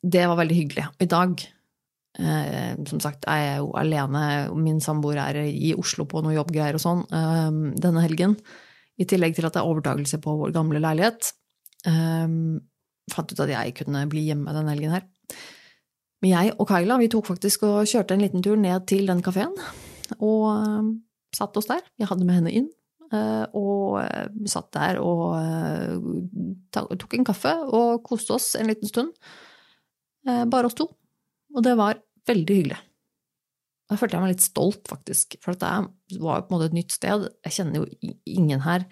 det 0.06 0.22
var 0.30 0.38
veldig 0.38 0.58
hyggelig. 0.60 0.84
I 1.02 1.08
dag 1.10 1.34
uh, 1.42 2.76
som 2.86 3.02
sagt 3.02 3.26
er 3.26 3.42
jeg 3.42 3.64
jo 3.64 3.72
alene, 3.82 4.22
min 4.62 4.78
samboer 4.86 5.18
er 5.24 5.42
i 5.50 5.74
Oslo 5.74 6.06
på 6.06 6.22
noe 6.22 6.38
jobbgreier 6.38 6.78
og 6.78 6.84
sånn 6.84 7.04
denne 7.82 8.06
helgen. 8.06 8.38
I 8.98 9.06
tillegg 9.10 9.34
til 9.38 9.46
at 9.50 9.58
det 9.58 9.62
er 9.62 9.70
overtakelse 9.70 10.22
på 10.22 10.38
vår 10.40 10.54
gamle 10.56 10.82
leilighet. 10.82 11.32
Eh, 11.86 12.28
fant 13.14 13.32
ut 13.32 13.44
at 13.46 13.54
jeg 13.54 13.76
kunne 13.78 14.08
bli 14.12 14.26
hjemme 14.28 14.56
denne 14.56 14.74
helgen 14.74 14.96
her. 14.98 15.06
Men 16.24 16.34
jeg 16.34 16.56
og 16.58 16.70
Kyla 16.70 16.98
vi 17.02 17.10
tok 17.14 17.28
faktisk 17.30 17.68
og 17.68 17.90
kjørte 17.90 18.16
en 18.16 18.24
liten 18.26 18.44
tur 18.46 18.58
ned 18.60 18.88
til 18.90 19.06
den 19.10 19.22
kafeen. 19.26 19.54
Og 20.18 20.48
eh, 20.54 20.90
satt 21.38 21.60
oss 21.60 21.70
der. 21.70 21.84
Jeg 22.00 22.10
hadde 22.10 22.28
med 22.28 22.40
henne 22.40 22.56
inn. 22.62 22.72
Eh, 23.08 23.46
og 23.56 24.02
satt 24.52 24.72
der 24.76 25.00
og 25.00 25.38
tok 26.74 27.16
en 27.16 27.28
kaffe 27.28 27.54
og 27.68 28.04
koste 28.08 28.36
oss 28.36 28.52
en 28.60 28.70
liten 28.72 28.90
stund. 28.90 29.14
Bare 30.28 30.68
oss 30.68 30.76
to. 30.76 30.90
Og 31.56 31.64
det 31.64 31.78
var 31.80 32.02
veldig 32.28 32.58
hyggelig. 32.58 32.82
Da 33.88 33.96
følte 33.96 34.18
jeg 34.18 34.24
meg 34.26 34.34
litt 34.34 34.44
stolt, 34.44 34.84
faktisk, 34.90 35.38
for 35.44 35.56
det 35.56 36.20
var 36.20 36.44
på 36.44 36.52
en 36.52 36.58
måte 36.58 36.68
et 36.68 36.76
nytt 36.76 36.92
sted. 36.92 37.30
Jeg 37.48 37.56
kjenner 37.56 37.80
jo 37.80 38.12
ingen 38.28 38.64
her. 38.66 38.84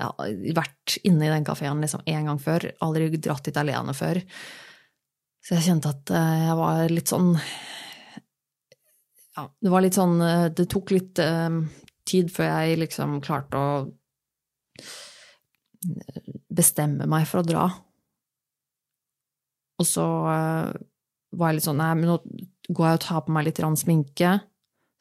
Jeg 0.00 0.08
har 0.08 0.56
vært 0.56 0.96
inne 1.04 1.26
i 1.26 1.32
den 1.34 1.44
kafeen 1.44 1.82
liksom 1.84 2.06
gang 2.08 2.40
før, 2.40 2.70
aldri 2.80 3.10
dratt 3.20 3.44
dit 3.44 3.60
alene 3.60 3.92
før. 3.96 4.22
Så 5.40 5.56
jeg 5.56 5.66
kjente 5.66 5.92
at 5.92 6.12
eh, 6.14 6.40
jeg 6.46 6.56
var 6.58 6.92
litt 6.92 7.10
sånn 7.10 7.30
Ja, 9.38 9.46
det 9.48 9.72
var 9.72 9.84
litt 9.84 9.96
sånn 9.96 10.20
eh, 10.24 10.46
Det 10.52 10.68
tok 10.70 10.92
litt 10.92 11.20
um, 11.24 11.62
tid 12.08 12.30
før 12.34 12.50
jeg 12.50 12.80
liksom 12.82 13.20
klarte 13.24 13.56
å 13.60 13.70
bestemme 16.50 17.06
meg 17.08 17.24
for 17.30 17.40
å 17.40 17.46
dra. 17.46 17.62
Og 19.80 19.86
så 19.88 20.04
var 20.04 21.46
jeg 21.46 21.56
litt 21.56 21.64
sånn 21.64 21.78
Nei, 21.80 21.92
men 21.96 22.10
nå 22.10 22.16
går 22.68 22.86
jeg 22.88 22.98
og 22.98 23.04
tar 23.04 23.22
på 23.24 23.34
meg 23.34 23.46
litt 23.46 23.60
sminke, 23.80 24.32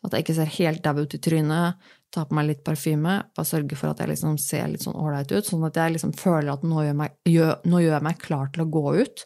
at 0.06 0.16
jeg 0.16 0.24
ikke 0.24 0.36
ser 0.38 0.52
helt 0.56 0.84
dau 0.86 1.02
ut 1.02 1.16
i 1.16 1.20
trynet. 1.20 1.90
Tar 2.14 2.30
på 2.30 2.38
meg 2.38 2.48
litt 2.48 2.62
parfyme. 2.66 3.18
Bare 3.36 3.48
sørger 3.48 3.78
for 3.78 3.92
at 3.92 4.00
jeg 4.02 4.14
liksom 4.14 4.38
ser 4.42 4.70
litt 4.72 4.86
sånn 4.86 4.98
ålreit 4.98 5.32
ut. 5.34 5.46
Sånn 5.46 5.66
at 5.68 5.78
jeg 5.78 5.98
liksom 5.98 6.14
føler 6.18 6.54
at 6.54 6.64
nå 6.66 6.86
gjør, 6.86 6.96
meg, 7.02 7.18
gjør, 7.28 7.52
nå 7.68 7.82
gjør, 7.84 7.96
jeg 7.98 8.06
meg 8.08 8.22
klar 8.24 8.54
til 8.54 8.64
å 8.64 8.70
gå 8.72 8.86
ut. 9.04 9.26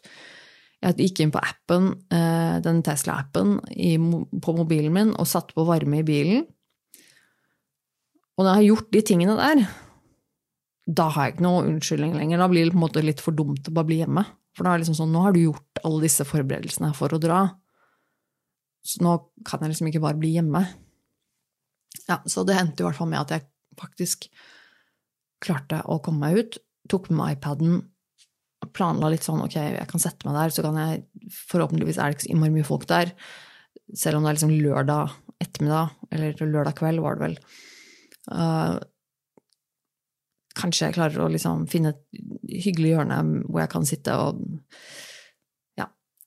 Jeg 0.84 0.98
gikk 1.00 1.22
inn 1.24 1.32
på 1.32 1.40
appen, 1.40 1.92
eh, 2.12 2.58
den 2.60 2.82
Tesla-appen 2.84 3.56
på 4.44 4.54
mobilen 4.56 4.92
min 4.92 5.14
og 5.16 5.28
satte 5.30 5.56
på 5.56 5.64
varme 5.64 6.02
i 6.02 6.06
bilen. 6.06 6.44
Og 8.34 8.44
når 8.44 8.50
jeg 8.50 8.58
har 8.58 8.68
gjort 8.68 8.90
de 8.92 9.02
tingene 9.08 9.36
der, 9.38 9.64
da 10.84 11.08
har 11.08 11.28
jeg 11.28 11.36
ikke 11.36 11.46
noe 11.46 11.64
unnskyldning 11.64 12.16
lenger. 12.18 12.42
Da 12.42 12.48
blir 12.50 12.66
det 12.66 12.74
på 12.74 12.80
en 12.80 12.84
måte 12.84 13.04
litt 13.04 13.22
for 13.24 13.36
dumt 13.36 13.70
å 13.70 13.74
bare 13.74 13.88
bli 13.88 14.02
hjemme. 14.02 14.26
For 14.54 14.66
da 14.66 14.72
er 14.72 14.78
det 14.78 14.84
liksom 14.84 14.98
sånn, 14.98 15.14
nå 15.14 15.22
har 15.24 15.34
du 15.34 15.40
gjort 15.40 15.80
alle 15.86 16.02
disse 16.04 16.26
forberedelsene 16.28 16.92
for 16.98 17.14
å 17.14 17.20
dra. 17.22 17.40
Så 18.84 19.00
nå 19.00 19.16
kan 19.46 19.64
jeg 19.64 19.72
liksom 19.72 19.88
ikke 19.88 20.02
bare 20.04 20.20
bli 20.20 20.34
hjemme. 20.34 20.66
Ja, 22.04 22.20
så 22.28 22.44
det 22.44 22.58
endte 22.60 22.84
i 22.84 22.86
hvert 22.86 22.98
fall 22.98 23.08
med 23.08 23.22
at 23.22 23.32
jeg 23.32 23.46
faktisk 23.80 24.28
klarte 25.44 25.80
å 25.88 25.98
komme 26.04 26.28
meg 26.28 26.42
ut. 26.42 26.60
Tok 26.92 27.08
med 27.08 27.20
meg 27.22 27.38
iPaden, 27.38 27.80
planla 28.72 29.10
litt 29.12 29.26
sånn 29.26 29.42
ok, 29.44 29.56
jeg 29.56 29.90
kan 29.90 30.02
sette 30.02 30.28
meg 30.28 30.38
der, 30.38 30.54
så 30.54 30.64
kan 30.66 30.80
jeg 30.80 31.04
Forhåpentligvis 31.34 31.96
er 31.96 32.10
det 32.10 32.18
ikke 32.18 32.26
så 32.26 32.32
innmari 32.34 32.52
mye 32.52 32.66
folk 32.68 32.82
der. 32.90 33.14
Selv 33.96 34.18
om 34.18 34.26
det 34.26 34.32
er 34.32 34.36
liksom 34.36 34.56
lørdag 34.60 35.14
ettermiddag, 35.40 35.94
eller 36.12 36.42
lørdag 36.50 36.76
kveld, 36.78 37.00
var 37.00 37.16
det 37.16 37.24
vel. 37.24 37.38
Uh, 38.28 38.76
kanskje 40.54 40.90
jeg 40.90 40.96
klarer 40.98 41.24
å 41.24 41.30
liksom 41.32 41.64
finne 41.72 41.94
et 41.94 42.20
hyggelig 42.66 42.92
hjørne 42.92 43.18
hvor 43.48 43.64
jeg 43.64 43.72
kan 43.72 43.88
sitte 43.88 44.18
og 44.20 44.44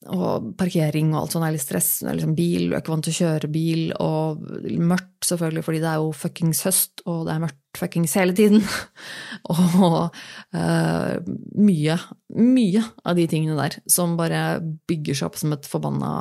og 0.06 0.52
parkering 0.60 1.10
og 1.14 1.24
alt 1.24 1.34
sånt 1.34 1.48
er 1.48 1.56
litt 1.56 1.64
stress. 1.64 1.90
Det 2.04 2.12
er 2.12 2.18
liksom 2.20 2.36
bil, 2.38 2.68
du 2.68 2.76
er 2.76 2.84
ikke 2.84 2.94
vant 2.94 3.08
til 3.08 3.16
å 3.16 3.18
kjøre 3.18 3.50
bil, 3.52 3.82
og 4.04 4.44
mørkt, 4.78 5.17
selvfølgelig, 5.28 5.64
fordi 5.66 5.82
det 5.84 5.90
er 5.92 6.02
jo 6.02 6.14
fuckings 6.16 6.64
høst, 6.68 7.04
og 7.06 7.26
det 7.28 7.34
er 7.34 7.44
mørkt 7.44 7.80
fuckings 7.80 8.16
hele 8.18 8.36
tiden. 8.38 8.64
og 9.54 10.16
uh, 10.56 11.14
mye, 11.60 11.98
mye 12.38 12.86
av 13.04 13.20
de 13.20 13.28
tingene 13.30 13.58
der 13.60 13.80
som 13.92 14.18
bare 14.20 14.60
bygger 14.90 15.20
seg 15.20 15.30
opp 15.30 15.40
som 15.40 15.56
et 15.56 15.70
forbanna 15.70 16.12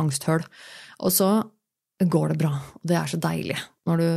angsthull. 0.00 0.44
Og 1.00 1.14
så 1.14 1.32
går 2.00 2.32
det 2.32 2.40
bra. 2.40 2.54
Og 2.78 2.86
det 2.86 2.98
er 3.00 3.10
så 3.10 3.20
deilig 3.20 3.58
når 3.88 4.02
du 4.02 4.10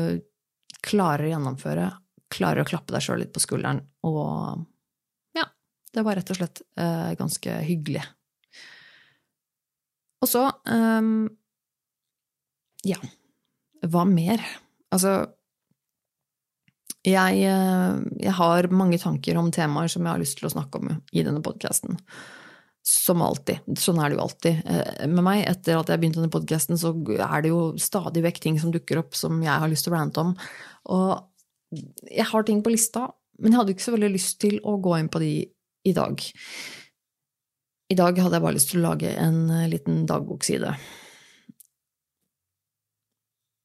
klarer 0.84 1.28
å 1.28 1.34
gjennomføre, 1.34 1.88
klarer 2.34 2.64
å 2.64 2.68
klappe 2.68 2.94
deg 2.96 3.04
sjøl 3.06 3.24
litt 3.24 3.32
på 3.34 3.42
skulderen, 3.44 3.80
og 4.04 4.66
ja, 5.38 5.46
det 5.96 6.04
var 6.04 6.18
rett 6.20 6.32
og 6.34 6.38
slett 6.40 6.60
uh, 6.82 7.14
ganske 7.18 7.56
hyggelig 7.64 8.04
og 10.24 10.30
så 10.32 10.48
um, 10.72 11.28
Ja, 12.88 13.00
hva 13.92 14.04
mer? 14.08 14.44
Altså 14.94 15.24
jeg, 17.04 17.42
eh, 17.44 17.96
jeg, 18.24 18.36
har 18.38 18.70
mange 18.72 19.00
tanker 19.02 19.38
om 19.40 19.52
temaer 19.52 19.92
som 19.92 20.06
jeg 20.06 20.14
har 20.14 20.22
lyst 20.22 20.38
til 20.40 20.48
å 20.48 20.54
snakke 20.54 20.80
om 20.80 20.94
i 21.12 21.26
denne 21.26 21.44
podkasten. 21.44 21.98
Som 22.84 23.24
alltid. 23.24 23.64
Sånn 23.80 24.00
er 24.00 24.12
det 24.12 24.18
jo 24.18 24.24
alltid 24.24 24.62
eh, 24.64 25.04
med 25.12 25.24
meg. 25.26 25.44
Etter 25.52 25.80
at 25.80 25.92
jeg 25.92 26.00
begynte 26.00 26.22
denne 26.22 26.32
podkasten, 26.32 26.80
så 26.80 26.94
er 26.94 27.44
det 27.44 27.52
jo 27.52 27.74
stadig 27.80 28.24
vekk 28.24 28.40
ting 28.44 28.62
som 28.62 28.72
dukker 28.72 29.02
opp 29.04 29.20
som 29.20 29.42
jeg 29.44 29.52
har 29.66 29.72
lyst 29.72 29.88
til 29.88 29.96
å 29.96 29.98
rante 29.98 30.24
om. 30.24 30.32
Og 30.96 31.84
jeg 32.08 32.28
har 32.30 32.48
ting 32.48 32.64
på 32.64 32.72
lista, 32.72 33.10
men 33.42 33.52
jeg 33.52 33.60
hadde 33.60 33.76
ikke 33.76 33.88
så 33.88 33.96
veldig 33.98 34.14
lyst 34.14 34.40
til 34.44 34.60
å 34.64 34.78
gå 34.84 34.96
inn 35.00 35.12
på 35.12 35.24
de 35.24 35.34
i 35.84 35.96
dag. 35.96 36.24
I 37.92 38.00
dag 38.00 38.20
hadde 38.20 38.40
jeg 38.40 38.46
bare 38.48 38.56
lyst 38.56 38.72
til 38.72 38.80
å 38.80 38.88
lage 38.88 39.12
en 39.20 39.42
eh, 39.52 39.70
liten 39.76 40.06
dagbokside. 40.08 40.72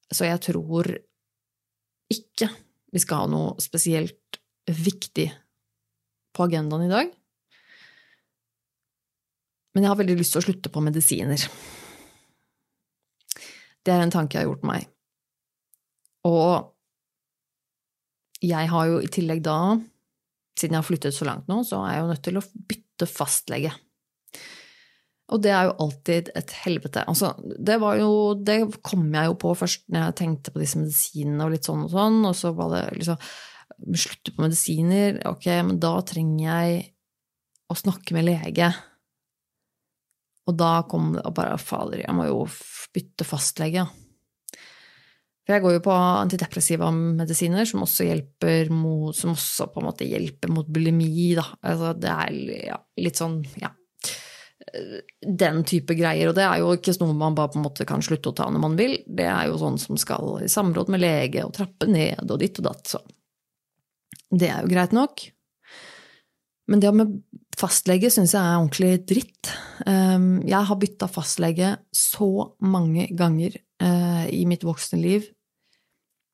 Så 0.09 0.25
jeg 0.25 0.41
tror 0.41 0.89
ikke 2.09 2.49
vi 2.89 3.01
skal 3.01 3.23
ha 3.23 3.29
noe 3.29 3.61
spesielt 3.61 4.39
viktig 4.69 5.27
på 6.33 6.45
agendaen 6.45 6.87
i 6.87 6.91
dag. 6.91 7.11
Men 9.73 9.85
jeg 9.85 9.91
har 9.91 9.99
veldig 9.99 10.17
lyst 10.17 10.33
til 10.33 10.41
å 10.41 10.47
slutte 10.47 10.71
på 10.73 10.81
medisiner. 10.81 11.43
Det 13.85 13.93
er 13.93 14.01
en 14.03 14.13
tanke 14.13 14.35
jeg 14.37 14.43
har 14.43 14.49
gjort 14.49 14.65
meg. 14.67 14.87
Og 16.27 16.73
jeg 18.43 18.71
har 18.71 18.89
jo 18.89 18.99
i 19.03 19.11
tillegg 19.11 19.43
da, 19.45 19.77
siden 20.59 20.75
jeg 20.75 20.81
har 20.81 20.87
flyttet 20.87 21.15
så 21.15 21.27
langt 21.27 21.47
nå, 21.51 21.61
så 21.67 21.83
er 21.85 21.95
jeg 21.95 22.03
jo 22.03 22.09
nødt 22.09 22.25
til 22.25 22.39
å 22.41 22.45
bytte 22.73 23.07
fastlege. 23.09 23.71
Og 25.29 25.41
det 25.43 25.51
er 25.53 25.67
jo 25.67 25.75
alltid 25.85 26.31
et 26.37 26.53
helvete. 26.63 27.03
Altså, 27.09 27.33
det, 27.37 27.77
jo, 27.99 28.11
det 28.33 28.57
kom 28.85 29.05
jeg 29.13 29.29
jo 29.29 29.37
på 29.43 29.53
først 29.57 29.85
når 29.93 30.07
jeg 30.07 30.17
tenkte 30.23 30.53
på 30.53 30.61
disse 30.63 30.81
medisinene 30.81 31.45
og 31.45 31.53
litt 31.53 31.69
sånn 31.69 31.85
og 31.85 31.93
sånn, 31.93 32.19
og 32.25 32.35
så 32.37 32.53
var 32.57 32.75
det 32.75 32.83
liksom 32.99 33.31
Slutte 33.79 34.33
på 34.35 34.43
medisiner, 34.43 35.21
ok, 35.29 35.45
men 35.63 35.77
da 35.79 35.93
trenger 36.03 36.41
jeg 36.41 36.79
å 37.71 37.77
snakke 37.79 38.11
med 38.17 38.25
lege. 38.27 38.67
Og 40.49 40.57
da 40.59 40.81
kom 40.89 41.13
det 41.13 41.23
og 41.23 41.37
bare 41.37 41.55
Fader, 41.61 42.01
jeg 42.01 42.15
må 42.17 42.25
jo 42.27 42.41
bytte 42.91 43.23
fastlege. 43.23 43.85
For 45.45 45.55
jeg 45.55 45.63
går 45.63 45.77
jo 45.77 45.85
på 45.85 45.95
antidepressiva 45.95 46.89
medisiner, 46.91 47.69
som 47.69 47.85
også 47.85 48.09
hjelper 48.09 48.73
mot, 48.73 49.15
som 49.15 49.31
også 49.37 49.69
på 49.71 49.79
en 49.79 49.87
måte 49.93 50.09
hjelper 50.09 50.51
mot 50.51 50.67
bulimi, 50.67 51.29
da. 51.39 51.47
Altså, 51.61 51.93
det 51.95 52.17
er 52.17 52.41
ja, 52.73 52.81
litt 52.99 53.21
sånn, 53.21 53.39
ja 53.61 53.71
den 55.25 55.63
type 55.67 55.95
greier. 55.97 56.29
Og 56.29 56.37
det 56.37 56.45
er 56.45 56.61
jo 56.61 56.73
ikke 56.75 56.95
noe 57.01 57.15
man 57.17 57.37
bare 57.37 57.53
på 57.53 57.59
en 57.59 57.65
måte 57.65 57.87
kan 57.89 58.03
slutte 58.05 58.31
å 58.31 58.37
ta 58.37 58.49
når 58.51 58.63
man 58.63 58.77
vil. 58.79 58.97
Det 59.05 59.27
er 59.29 59.49
jo 59.49 59.59
sånn 59.61 59.79
som 59.81 59.99
skal 59.99 60.43
i 60.45 60.51
samråd 60.51 60.91
med 60.93 61.03
lege 61.03 61.45
og 61.45 61.55
trappe 61.57 61.89
ned 61.89 62.23
og 62.27 62.39
ditt 62.41 62.61
og 62.61 62.69
datt. 62.69 62.93
Så 62.95 63.03
det 64.29 64.51
er 64.51 64.63
jo 64.63 64.71
greit 64.71 64.95
nok. 64.95 65.25
Men 66.69 66.83
det 66.83 66.91
med 66.93 67.15
fastlege 67.57 68.11
syns 68.13 68.35
jeg 68.35 68.41
er 68.41 68.59
ordentlig 68.59 68.91
dritt. 69.09 69.51
Ehm, 69.89 70.39
jeg 70.47 70.69
har 70.69 70.79
bytta 70.79 71.09
fastlege 71.11 71.73
så 71.95 72.29
mange 72.61 73.07
ganger 73.17 73.57
eh, 73.57 74.25
i 74.37 74.43
mitt 74.49 74.63
voksne 74.67 75.01
liv. 75.01 75.25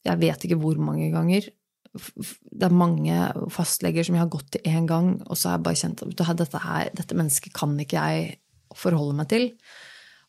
Jeg 0.06 0.22
vet 0.22 0.46
ikke 0.46 0.60
hvor 0.62 0.78
mange 0.82 1.08
ganger. 1.14 1.48
Det 1.96 2.68
er 2.68 2.76
mange 2.76 3.18
fastleger 3.54 4.06
som 4.06 4.18
jeg 4.18 4.24
har 4.24 4.32
gått 4.34 4.50
til 4.56 4.66
én 4.70 4.88
gang, 4.90 5.14
og 5.26 5.38
så 5.38 5.50
har 5.50 5.58
jeg 5.58 5.66
bare 5.68 5.82
kjent 5.82 6.04
at 6.06 6.40
dette, 6.42 6.64
her, 6.64 6.90
dette 6.98 7.18
mennesket 7.18 7.56
kan 7.56 7.76
ikke 7.80 8.02
jeg 8.02 8.40
forholde 8.76 9.16
meg 9.18 9.30
til. 9.32 9.50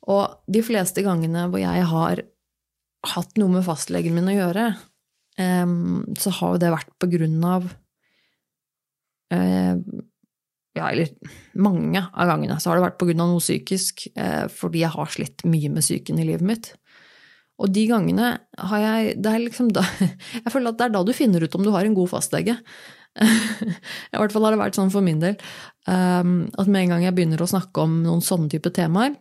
Og 0.06 0.38
de 0.46 0.62
fleste 0.62 1.02
gangene 1.02 1.48
hvor 1.50 1.62
jeg 1.62 1.88
har 1.90 2.22
hatt 3.06 3.40
noe 3.40 3.56
med 3.56 3.66
fastlegen 3.66 4.14
min 4.14 4.30
å 4.30 4.36
gjøre, 4.36 4.68
ehm, 5.42 6.04
så 6.18 6.32
har 6.38 6.54
jo 6.54 6.62
det 6.62 6.72
vært 6.74 6.94
på 7.02 7.10
grunn 7.16 7.42
av 7.46 7.66
Eh, 9.32 9.76
ja, 10.76 10.90
eller 10.90 11.08
mange 11.58 12.02
av 12.12 12.28
gangene 12.30 12.58
så 12.60 12.70
har 12.70 12.78
det 12.78 12.86
vært 12.86 12.98
på 13.00 13.08
grunn 13.08 13.22
av 13.24 13.32
noe 13.32 13.42
psykisk, 13.42 14.06
eh, 14.14 14.44
fordi 14.52 14.84
jeg 14.84 14.92
har 14.94 15.12
slitt 15.12 15.46
mye 15.48 15.70
med 15.72 15.84
psyken 15.84 16.20
i 16.20 16.26
livet 16.28 16.46
mitt. 16.46 16.74
Og 17.56 17.72
de 17.72 17.86
gangene 17.88 18.34
har 18.70 18.82
jeg 18.82 19.16
det 19.24 19.32
er 19.32 19.42
liksom 19.46 19.70
da, 19.72 19.84
Jeg 20.44 20.52
føler 20.52 20.72
at 20.72 20.80
det 20.80 20.88
er 20.88 20.94
da 20.96 21.04
du 21.06 21.12
finner 21.16 21.44
ut 21.44 21.56
om 21.56 21.64
du 21.64 21.72
har 21.74 21.88
en 21.88 21.96
god 21.96 22.10
fastlege. 22.12 22.58
I 24.12 24.18
hvert 24.20 24.34
fall 24.34 24.44
har 24.44 24.52
det 24.52 24.60
vært 24.60 24.76
sånn 24.76 24.92
for 24.92 25.04
min 25.04 25.22
del. 25.22 25.38
Um, 25.88 26.50
at 26.58 26.68
med 26.68 26.84
en 26.84 26.96
gang 26.96 27.06
jeg 27.06 27.16
begynner 27.16 27.40
å 27.40 27.48
snakke 27.48 27.86
om 27.86 28.02
noen 28.04 28.24
sånne 28.24 28.50
type 28.52 28.72
temaer, 28.76 29.16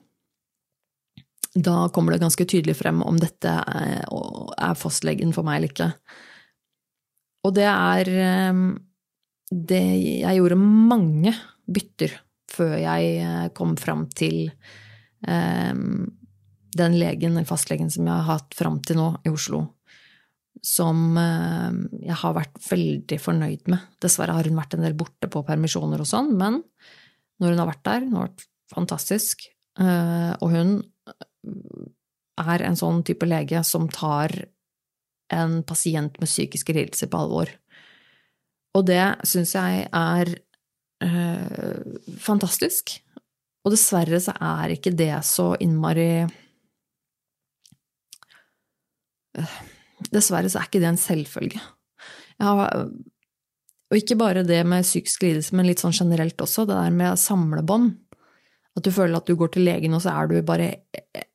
da 1.56 1.86
kommer 1.96 2.12
det 2.12 2.20
ganske 2.26 2.44
tydelig 2.52 2.76
frem 2.82 3.00
om 3.06 3.16
dette 3.16 3.48
er, 3.48 4.74
fastlegen 4.76 5.32
for 5.32 5.48
meg 5.48 5.62
eller 5.62 5.72
ikke. 5.72 5.88
Og 7.48 7.54
det 7.56 7.70
er 7.72 8.12
um, 8.52 8.66
det, 9.52 9.80
jeg 10.26 10.42
gjorde 10.42 10.60
mange 10.60 11.32
bytter 11.66 12.18
før 12.52 12.76
jeg 12.78 13.16
eh, 13.24 13.48
kom 13.58 13.74
fram 13.80 14.06
til 14.16 14.50
um, 15.28 16.06
den 16.76 16.98
legen, 17.00 17.38
den 17.40 17.48
fastlegen 17.48 17.92
som 17.94 18.08
jeg 18.08 18.14
har 18.14 18.40
hatt 18.40 18.56
fram 18.58 18.82
til 18.86 19.00
nå 19.00 19.10
i 19.26 19.32
Oslo. 19.34 19.64
Som 20.66 21.18
uh, 21.20 21.72
jeg 22.02 22.20
har 22.22 22.36
vært 22.36 22.60
veldig 22.68 23.20
fornøyd 23.22 23.70
med. 23.72 23.90
Dessverre 24.04 24.36
har 24.38 24.48
hun 24.48 24.60
vært 24.60 24.78
en 24.78 24.86
del 24.86 24.98
borte 24.98 25.30
på 25.32 25.44
permisjoner 25.48 26.04
og 26.04 26.10
sånn, 26.10 26.34
men 26.40 26.62
når 27.42 27.54
hun 27.54 27.64
har 27.64 27.72
vært 27.72 27.86
der, 27.88 28.08
hun 28.08 28.20
har 28.20 28.30
vært 28.30 28.48
fantastisk. 28.72 29.48
Uh, 29.80 30.34
og 30.40 30.52
hun 30.56 30.76
er 32.36 32.64
en 32.68 32.78
sånn 32.80 33.04
type 33.08 33.28
lege 33.28 33.62
som 33.68 33.88
tar 33.92 34.34
en 35.34 35.62
pasient 35.68 36.20
med 36.20 36.30
psykiske 36.30 36.76
lidelser 36.76 37.10
på 37.12 37.22
alvor. 37.24 37.52
Og 38.76 38.84
det 38.88 39.04
syns 39.28 39.56
jeg 39.56 39.86
er 39.88 40.32
øh, 41.04 41.96
fantastisk. 42.22 42.98
Og 43.66 43.74
dessverre 43.74 44.20
så 44.22 44.36
er 44.36 44.76
ikke 44.76 44.94
det 44.94 45.14
så 45.26 45.54
innmari 45.64 46.26
Dessverre 50.12 50.50
så 50.52 50.62
er 50.62 50.70
ikke 50.70 50.82
det 50.84 50.90
en 50.92 51.02
selvfølge. 51.02 51.62
Har, 52.44 52.88
og 53.86 54.00
ikke 54.00 54.18
bare 54.20 54.44
det 54.48 54.62
med 54.68 54.86
psykisk 54.86 55.24
lidelse, 55.24 55.56
men 55.56 55.70
litt 55.70 55.84
sånn 55.84 55.96
generelt 55.96 56.42
også, 56.42 56.66
det 56.68 56.76
der 56.76 56.96
med 56.96 57.22
samlebånd. 57.22 57.94
At 58.76 58.84
du 58.84 58.92
føler 58.92 59.16
at 59.22 59.30
du 59.30 59.38
går 59.40 59.54
til 59.54 59.64
legen, 59.70 59.94
og 59.96 60.04
så 60.04 60.12
er 60.18 60.28
du 60.28 60.40
bare 60.44 60.72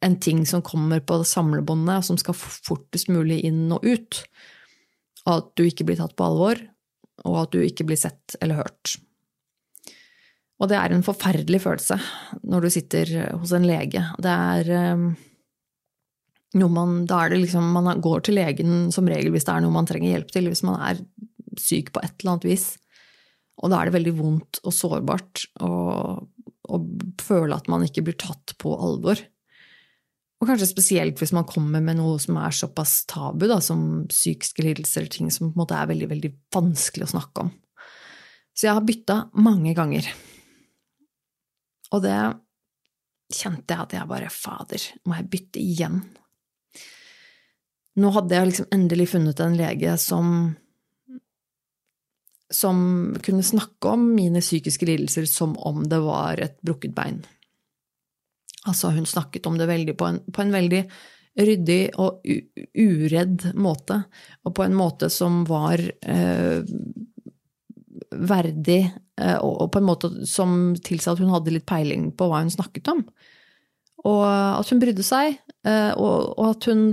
en 0.04 0.18
ting 0.20 0.42
som 0.48 0.64
kommer 0.64 1.00
på 1.00 1.22
samlebåndet, 1.24 2.04
som 2.04 2.18
skal 2.20 2.36
fortest 2.36 3.08
mulig 3.08 3.40
inn 3.48 3.70
og 3.72 3.86
ut. 3.86 4.20
Og 5.24 5.32
at 5.38 5.48
du 5.56 5.64
ikke 5.64 5.86
blir 5.88 6.00
tatt 6.00 6.16
på 6.18 6.26
alvor 6.26 6.60
og 7.28 7.38
at 7.42 7.54
du 7.54 7.62
ikke 7.64 7.86
blir 7.88 8.00
sett 8.00 8.36
eller 8.40 8.62
hørt. 8.62 8.96
Og 10.60 10.68
det 10.68 10.76
er 10.76 10.92
en 10.92 11.04
forferdelig 11.04 11.62
følelse 11.64 11.96
når 12.44 12.64
du 12.64 12.72
sitter 12.72 13.12
hos 13.40 13.52
en 13.56 13.66
lege. 13.68 14.04
Det 14.20 14.36
er 14.36 14.70
noe 15.00 15.28
man 16.58 17.06
Da 17.06 17.24
er 17.24 17.30
det 17.30 17.44
liksom 17.44 17.68
Man 17.72 18.00
går 18.02 18.24
til 18.26 18.34
legen 18.34 18.90
som 18.90 19.06
regel 19.06 19.30
hvis 19.30 19.46
det 19.46 19.54
er 19.54 19.62
noe 19.62 19.74
man 19.74 19.86
trenger 19.86 20.10
hjelp 20.10 20.32
til, 20.34 20.48
hvis 20.50 20.64
man 20.66 20.80
er 20.82 21.02
syk 21.60 21.92
på 21.94 22.02
et 22.02 22.14
eller 22.18 22.32
annet 22.34 22.48
vis. 22.48 22.66
Og 23.60 23.70
da 23.70 23.80
er 23.80 23.88
det 23.88 23.98
veldig 23.98 24.14
vondt 24.18 24.60
og 24.64 24.74
sårbart 24.74 25.44
å 25.60 26.80
føle 27.20 27.56
at 27.56 27.68
man 27.70 27.84
ikke 27.84 28.04
blir 28.06 28.16
tatt 28.18 28.54
på 28.62 28.72
alvor. 28.78 29.20
Og 30.40 30.48
kanskje 30.48 30.70
spesielt 30.70 31.20
hvis 31.20 31.34
man 31.36 31.48
kommer 31.48 31.82
med 31.84 31.98
noe 31.98 32.16
som 32.22 32.38
er 32.40 32.54
såpass 32.56 33.02
tabu, 33.10 33.44
da, 33.50 33.58
som 33.60 34.06
psykiske 34.08 34.64
lidelser, 34.64 35.10
ting 35.12 35.28
som 35.34 35.50
på 35.50 35.58
en 35.58 35.60
måte 35.60 35.76
er 35.76 35.90
veldig, 35.90 36.08
veldig 36.14 36.30
vanskelig 36.54 37.08
å 37.08 37.12
snakke 37.12 37.44
om. 37.44 37.50
Så 38.56 38.68
jeg 38.68 38.76
har 38.78 38.86
bytta 38.86 39.18
mange 39.42 39.74
ganger. 39.76 40.08
Og 41.90 42.02
det 42.06 42.16
kjente 43.34 43.74
jeg 43.74 43.84
at 43.84 43.94
jeg 43.98 44.10
bare 44.10 44.32
Fader, 44.32 44.86
må 45.04 45.18
jeg 45.18 45.28
bytte 45.34 45.60
igjen? 45.60 46.00
Nå 47.98 48.11
hadde 48.14 48.37
jeg 48.37 48.50
liksom 48.50 48.68
endelig 48.74 49.09
funnet 49.11 49.40
en 49.42 49.57
lege 49.59 49.96
som 49.98 50.35
som 52.50 52.79
kunne 53.22 53.46
snakke 53.46 53.92
om 53.92 54.09
mine 54.16 54.40
psykiske 54.42 54.87
lidelser 54.87 55.26
som 55.31 55.53
om 55.59 55.85
det 55.87 56.00
var 56.03 56.40
et 56.42 56.57
brukket 56.66 56.94
bein. 56.96 57.20
Altså, 58.66 58.90
hun 58.90 59.07
snakket 59.07 59.46
om 59.46 59.57
det 59.59 59.68
veldig 59.70 59.94
på 59.96 60.09
en, 60.09 60.18
på 60.26 60.42
en 60.42 60.53
veldig 60.53 60.81
ryddig 61.40 61.81
og 62.03 62.26
uredd 62.74 63.53
måte, 63.55 64.03
og 64.44 64.55
på 64.57 64.66
en 64.66 64.74
måte 64.76 65.09
som 65.14 65.44
var 65.48 65.81
eh, 65.81 66.66
verdig, 68.11 68.81
eh, 69.20 69.38
og, 69.38 69.70
på 69.72 69.81
en 69.81 69.87
måte 69.87 70.11
som 70.29 70.74
tilsa 70.85 71.14
at 71.14 71.22
hun 71.22 71.33
hadde 71.33 71.55
litt 71.55 71.68
peiling 71.70 72.11
på 72.12 72.29
hva 72.29 72.42
hun 72.42 72.53
snakket 72.53 72.90
om. 72.92 73.05
Og 74.11 74.24
at 74.26 74.68
hun 74.72 74.83
brydde 74.83 75.07
seg, 75.07 75.38
og, 75.68 76.38
og, 76.38 76.46
at 76.55 76.64
hun 76.70 76.85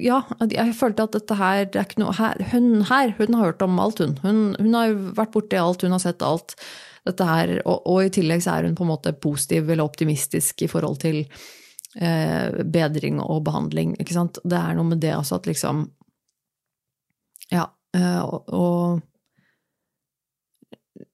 Ja, 0.00 0.22
jeg 0.48 0.72
følte 0.78 1.04
at 1.04 1.12
dette 1.12 1.36
her 1.36 1.66
det 1.68 1.76
er 1.76 1.84
ikke 1.84 2.00
noe 2.00 2.14
her, 2.16 2.40
hun 2.54 2.86
her, 2.88 3.12
hun 3.18 3.36
har 3.36 3.50
hørt 3.50 3.64
om 3.66 3.76
alt, 3.82 4.00
hun. 4.00 4.14
Hun, 4.22 4.38
hun 4.56 4.76
har 4.78 4.94
vært 5.18 5.34
borti 5.34 5.60
alt, 5.60 5.84
hun 5.84 5.92
har 5.92 6.00
sett 6.00 6.24
alt 6.24 6.56
dette 7.04 7.26
her, 7.28 7.52
og, 7.64 7.82
og, 7.84 7.98
i 8.06 8.12
tillegg 8.12 8.42
så 8.44 8.56
er 8.56 8.68
hun 8.68 8.76
på 8.78 8.86
en 8.86 8.92
måte 8.94 9.12
positiv 9.20 9.68
eller 9.68 9.84
optimistisk 9.84 10.64
i 10.64 10.70
forhold 10.70 11.02
til 11.02 11.20
eh, 12.00 12.62
bedring 12.64 13.20
og 13.20 13.42
behandling. 13.44 13.94
ikke 14.00 14.16
sant? 14.16 14.40
Det 14.44 14.58
er 14.58 14.76
noe 14.78 14.88
med 14.94 15.02
det 15.04 15.14
også 15.16 15.40
at 15.40 15.50
liksom 15.50 15.88
Ja. 17.52 17.68
Eh, 17.96 18.22
og, 18.22 18.48
og, 18.48 19.02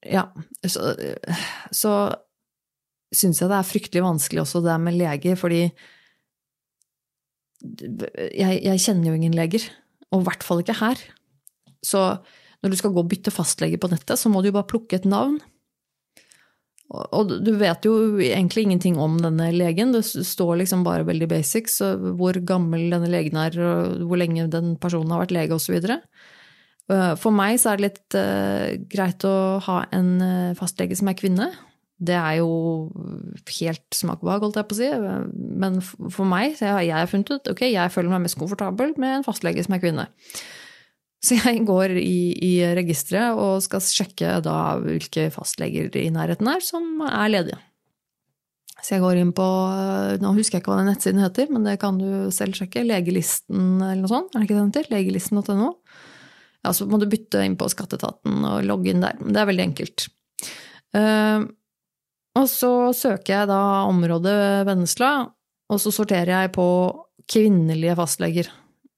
Ja. 0.07 0.29
Så, 0.65 0.93
så 1.71 1.93
syns 3.11 3.41
jeg 3.41 3.49
det 3.51 3.57
er 3.57 3.67
fryktelig 3.67 4.03
vanskelig 4.05 4.41
også 4.45 4.61
det 4.63 4.79
med 4.79 4.95
leger, 4.95 5.35
fordi 5.35 5.65
jeg, 7.61 8.59
jeg 8.65 8.83
kjenner 8.83 9.11
jo 9.11 9.17
ingen 9.17 9.37
leger. 9.37 9.65
Og 10.11 10.23
i 10.23 10.27
hvert 10.27 10.43
fall 10.45 10.63
ikke 10.63 10.79
her. 10.81 11.01
Så 11.85 12.01
når 12.61 12.73
du 12.73 12.77
skal 12.77 12.93
gå 12.93 13.01
og 13.01 13.09
bytte 13.09 13.33
fastlege 13.33 13.79
på 13.81 13.89
nettet, 13.91 14.19
så 14.19 14.29
må 14.29 14.41
du 14.41 14.51
jo 14.51 14.57
bare 14.57 14.69
plukke 14.69 14.99
et 14.99 15.07
navn. 15.09 15.39
Og 16.91 17.29
du 17.39 17.53
vet 17.55 17.85
jo 17.87 17.93
egentlig 18.19 18.65
ingenting 18.65 18.97
om 18.99 19.15
denne 19.23 19.47
legen, 19.55 19.93
det 19.95 20.03
står 20.03 20.57
liksom 20.59 20.83
bare 20.83 21.07
veldig 21.07 21.29
basics, 21.31 21.79
hvor 22.19 22.35
gammel 22.43 22.89
denne 22.91 23.07
legen 23.13 23.39
er, 23.39 23.55
og 23.55 24.03
hvor 24.09 24.19
lenge 24.19 24.49
den 24.51 24.75
personen 24.81 25.13
har 25.15 25.23
vært 25.23 25.35
lege 25.37 25.55
osv. 25.55 25.77
Eh, 26.91 27.13
for 27.21 27.31
meg 27.35 27.61
så 27.61 27.71
er 27.71 27.79
det 27.79 27.87
litt 27.87 28.17
uh, 28.19 28.65
greit 28.91 29.23
å 29.27 29.35
ha 29.63 29.77
en 29.95 30.11
uh, 30.19 30.57
fastlege 30.59 30.97
som 30.99 31.07
er 31.07 31.15
kvinne. 31.19 31.47
Det 32.01 32.15
er 32.17 32.39
jo 32.39 32.49
helt 33.59 33.93
smak 33.93 34.23
holdt 34.25 34.57
jeg 34.57 34.69
på 34.69 34.77
å 34.77 34.79
si. 34.79 34.89
Men 35.61 35.77
for 35.85 36.25
meg, 36.25 36.55
så 36.57 36.71
jeg, 36.71 36.89
jeg 36.89 36.97
har 36.97 37.11
funnet 37.11 37.35
ut 37.35 37.51
ok, 37.53 37.67
jeg 37.69 37.93
føler 37.93 38.15
meg 38.15 38.25
mest 38.25 38.39
komfortabel 38.41 38.95
med 39.01 39.19
en 39.19 39.27
fastlege 39.27 39.63
som 39.65 39.77
er 39.77 39.83
kvinne. 39.83 40.07
Så 41.21 41.37
jeg 41.37 41.61
går 41.67 41.93
i, 42.01 42.33
i 42.33 42.53
registeret 42.73 43.37
og 43.37 43.61
skal 43.61 43.83
sjekke 43.85 44.39
da 44.41 44.79
hvilke 44.81 45.27
fastleger 45.33 45.93
i 46.01 46.07
nærheten 46.13 46.49
er 46.49 46.65
som 46.65 47.03
er 47.05 47.29
ledige. 47.29 47.59
Så 48.81 48.95
jeg 48.95 49.03
går 49.03 49.19
inn 49.21 49.33
på 49.37 49.45
Nå 50.21 50.31
husker 50.33 50.57
jeg 50.57 50.63
ikke 50.63 50.73
hva 50.73 50.79
den 50.79 50.89
nettsiden 50.89 51.21
heter, 51.21 51.51
men 51.53 51.67
det 51.67 51.77
kan 51.83 51.99
du 52.01 52.31
selv 52.33 52.57
sjekke. 52.57 52.81
Legelisten 52.87 53.77
eller 53.77 54.01
noe 54.01 54.09
sånt. 54.09 54.33
Er 54.33 54.41
det 54.41 54.49
ikke 54.49 54.57
den 54.57 54.71
heter? 54.71 54.89
Legelisten.no. 54.89 55.69
Ja, 56.65 56.73
så 56.73 56.85
må 56.89 56.97
du 57.01 57.05
bytte 57.09 57.41
inn 57.45 57.57
på 57.57 57.69
skatteetaten 57.69 58.41
og 58.49 58.65
logge 58.65 58.89
inn 58.89 59.05
der. 59.05 59.21
Men 59.21 59.35
det 59.35 59.41
er 59.41 59.49
veldig 59.49 59.67
enkelt. 59.69 60.07
Uh, 60.97 61.45
og 62.39 62.47
så 62.47 62.71
søker 62.95 63.41
jeg 63.41 63.49
da 63.51 63.61
området 63.89 64.65
Vennesla, 64.67 65.11
og 65.71 65.79
så 65.81 65.91
sorterer 65.93 66.33
jeg 66.33 66.53
på 66.55 66.67
kvinnelige 67.31 67.95
fastleger. 67.99 68.49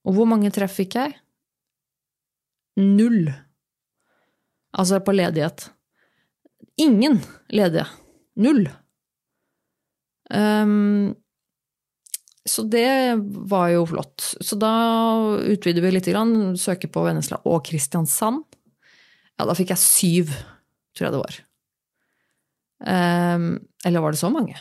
Og 0.04 0.18
hvor 0.18 0.30
mange 0.30 0.52
treff 0.54 0.78
fikk 0.80 0.98
jeg? 1.00 1.16
Null. 2.82 3.28
Altså 4.74 5.00
på 5.06 5.14
ledighet. 5.16 5.68
Ingen 6.82 7.20
ledige. 7.54 7.86
Null. 8.42 8.66
Um, 10.34 11.14
så 12.50 12.66
det 12.68 13.16
var 13.54 13.70
jo 13.72 13.86
flott. 13.88 14.34
Så 14.42 14.58
da 14.60 14.74
utvider 15.46 15.86
vi 15.86 15.94
litt, 15.94 16.10
søker 16.60 16.92
på 16.92 17.06
Vennesla 17.06 17.40
og 17.46 17.62
Kristiansand. 17.70 18.44
Ja, 19.38 19.48
da 19.48 19.56
fikk 19.58 19.72
jeg 19.74 19.82
syv, 19.82 20.34
tror 20.94 21.08
jeg 21.08 21.16
det 21.16 21.22
var. 21.22 21.40
Um, 22.84 23.58
eller 23.86 24.04
var 24.04 24.14
det 24.14 24.22
så 24.22 24.32
mange? 24.34 24.58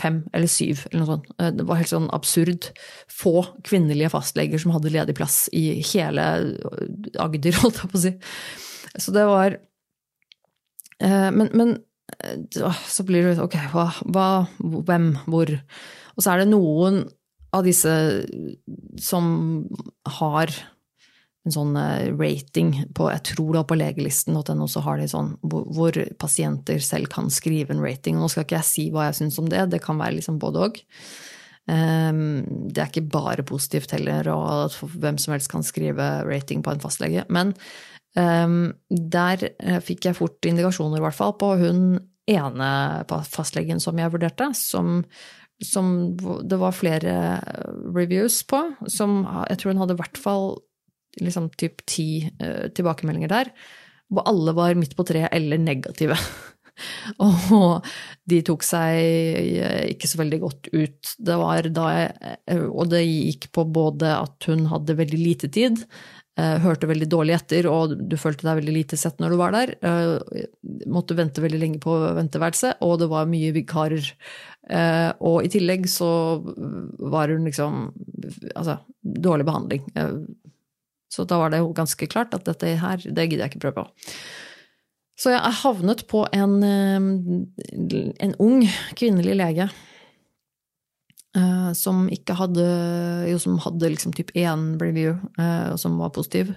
Fem 0.00 0.22
eller 0.32 0.48
syv, 0.48 0.86
eller 0.88 1.02
noe 1.02 1.10
sånt. 1.10 1.26
Eh, 1.36 1.50
det 1.52 1.66
var 1.68 1.76
helt 1.76 1.92
sånn 1.92 2.08
absurd. 2.16 2.70
Få 3.12 3.42
kvinnelige 3.66 4.08
fastleger 4.14 4.62
som 4.62 4.72
hadde 4.72 4.92
ledig 4.94 5.16
plass 5.18 5.42
i 5.52 5.82
hele 5.92 6.24
Agder, 7.20 7.58
holdt 7.60 7.82
jeg 7.82 7.92
på 7.92 8.00
å 8.00 8.04
si. 8.06 8.14
Så 8.98 9.12
det 9.14 9.26
var 9.28 9.60
Men, 11.00 11.46
men 11.56 11.70
så 12.84 13.04
blir 13.08 13.30
det 13.30 13.40
ok, 13.40 13.54
hva, 13.72 13.86
hva, 14.12 14.26
hvem, 14.60 15.06
hvor? 15.30 15.52
Og 16.12 16.24
så 16.24 16.34
er 16.34 16.42
det 16.42 16.50
noen 16.50 16.98
av 17.56 17.64
disse 17.64 17.94
som 19.00 19.30
har 20.18 20.52
en 21.46 21.54
sånn 21.54 21.76
eh, 21.80 22.10
rating 22.12 22.74
på 22.96 23.08
Jeg 23.14 23.24
tror 23.32 23.56
da 23.56 23.64
på 23.64 23.78
legelisten.no 23.80 24.68
så 24.68 24.82
har 24.84 25.00
de 25.00 25.08
sånn 25.08 25.32
hvor, 25.40 25.96
pasienter 26.20 26.82
selv 26.84 27.10
kan 27.12 27.30
skrive 27.32 27.74
en 27.74 27.82
rating. 27.84 28.18
Og 28.18 28.26
nå 28.26 28.32
skal 28.32 28.46
ikke 28.46 28.58
jeg 28.58 28.68
si 28.68 28.86
hva 28.92 29.08
jeg 29.08 29.22
syns 29.22 29.40
om 29.40 29.48
det, 29.50 29.70
det 29.72 29.82
kan 29.84 30.00
være 30.00 30.18
liksom 30.18 30.40
både 30.42 30.66
òg. 30.68 30.82
Um, 31.70 32.42
det 32.68 32.82
er 32.82 32.90
ikke 32.90 33.08
bare 33.12 33.46
positivt 33.46 33.92
heller, 33.94 34.26
og 34.32 34.46
at 34.66 34.76
hvem 35.00 35.20
som 35.20 35.36
helst 35.36 35.50
kan 35.52 35.64
skrive 35.64 36.10
rating 36.26 36.64
på 36.66 36.74
en 36.74 36.82
fastlege. 36.82 37.24
Men 37.32 37.54
um, 38.18 38.72
der 38.90 39.50
eh, 39.52 39.80
fikk 39.84 40.10
jeg 40.10 40.18
fort 40.18 40.48
indikasjoner, 40.50 41.00
i 41.00 41.04
hvert 41.06 41.16
fall, 41.16 41.36
på 41.40 41.54
hun 41.60 41.84
ene 42.30 42.70
fastlegen 43.26 43.80
som 43.82 43.98
jeg 43.98 44.12
vurderte, 44.12 44.52
som 44.56 45.04
som 45.60 46.16
det 46.16 46.56
var 46.56 46.72
flere 46.72 47.14
reviews 47.92 48.38
på, 48.48 48.62
som 48.88 49.26
jeg 49.50 49.58
tror 49.60 49.74
hun 49.74 49.82
hadde 49.82 49.92
i 49.92 49.98
hvert 49.98 50.20
fall 50.20 50.46
liksom 51.18 51.50
typ 51.58 51.82
ti 51.88 52.28
uh, 52.42 52.68
tilbakemeldinger 52.74 53.32
der, 53.32 53.50
hvor 54.10 54.26
alle 54.30 54.54
var 54.56 54.78
midt 54.78 54.96
på 54.98 55.06
treet 55.06 55.32
eller 55.34 55.60
negative. 55.62 56.18
og 57.56 57.86
de 58.30 58.40
tok 58.46 58.64
seg 58.64 59.00
eh, 59.00 59.90
ikke 59.92 60.08
så 60.10 60.20
veldig 60.22 60.40
godt 60.44 60.70
ut. 60.72 61.12
Det 61.18 61.36
var 61.40 61.68
da 61.74 61.90
jeg, 61.96 62.32
eh, 62.46 62.64
Og 62.68 62.88
det 62.92 63.04
gikk 63.04 63.50
på 63.56 63.66
både 63.68 64.14
at 64.16 64.48
hun 64.50 64.66
hadde 64.70 64.98
veldig 65.02 65.20
lite 65.20 65.52
tid, 65.52 65.84
hørte 66.40 66.88
veldig 66.88 67.04
dårlig 67.10 67.34
etter, 67.36 67.66
og 67.68 67.90
du 68.08 68.14
følte 68.16 68.46
deg 68.46 68.62
veldig 68.62 68.72
lite 68.72 68.96
sett 68.96 69.18
når 69.20 69.34
du 69.34 69.36
var 69.36 69.52
der. 69.52 69.74
Måtte 70.88 71.12
vente 71.18 71.42
veldig 71.44 71.58
lenge 71.60 71.80
på 71.82 71.92
venteværelset, 72.16 72.78
og 72.86 72.94
det 73.02 73.10
var 73.10 73.28
mye 73.28 73.50
vikarer. 73.52 74.06
Og 75.20 75.44
i 75.44 75.50
tillegg 75.52 75.84
så 75.90 76.08
var 77.12 77.34
hun 77.34 77.44
liksom 77.44 77.82
Altså, 78.56 78.78
dårlig 79.04 79.44
behandling. 79.50 79.84
Så 81.10 81.26
da 81.26 81.40
var 81.40 81.50
det 81.50 81.58
jo 81.58 81.72
ganske 81.74 82.06
klart 82.10 82.34
at 82.36 82.46
dette 82.46 82.76
her, 82.78 83.02
det 83.02 83.26
gidder 83.26 83.44
jeg 83.44 83.52
ikke 83.52 83.64
prøve 83.66 83.82
på. 83.82 84.12
Så 85.20 85.34
jeg 85.34 85.60
havnet 85.60 86.06
på 86.08 86.24
en, 86.32 86.62
eh, 86.64 87.00
en 88.24 88.34
ung 88.40 88.62
kvinnelig 88.96 89.34
lege 89.36 89.66
eh, 91.36 91.72
som 91.76 92.06
ikke 92.08 92.38
hadde 92.38 92.64
Jo, 93.28 93.38
som 93.42 93.58
hadde 93.60 93.90
liksom 93.92 94.14
type 94.16 94.32
1 94.34 94.80
review, 94.80 95.18
og 95.36 95.78
som 95.78 95.98
var 96.00 96.14
positiv, 96.16 96.54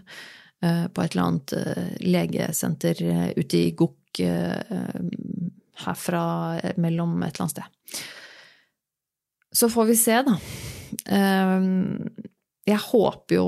eh, 0.63 0.87
på 0.87 1.03
et 1.03 1.13
eller 1.13 1.27
annet 1.27 1.53
legesenter 1.99 3.03
ute 3.35 3.59
i 3.59 3.75
Gokk 3.75 3.99
herfra 5.83 6.23
mellom 6.77 7.17
et 7.23 7.33
eller 7.33 7.43
annet 7.43 7.55
sted. 7.57 8.01
Så 9.53 9.69
får 9.69 9.85
vi 9.89 9.95
se, 9.97 10.19
da. 10.25 10.35
Jeg 12.69 12.79
håper 12.87 13.35
jo 13.35 13.47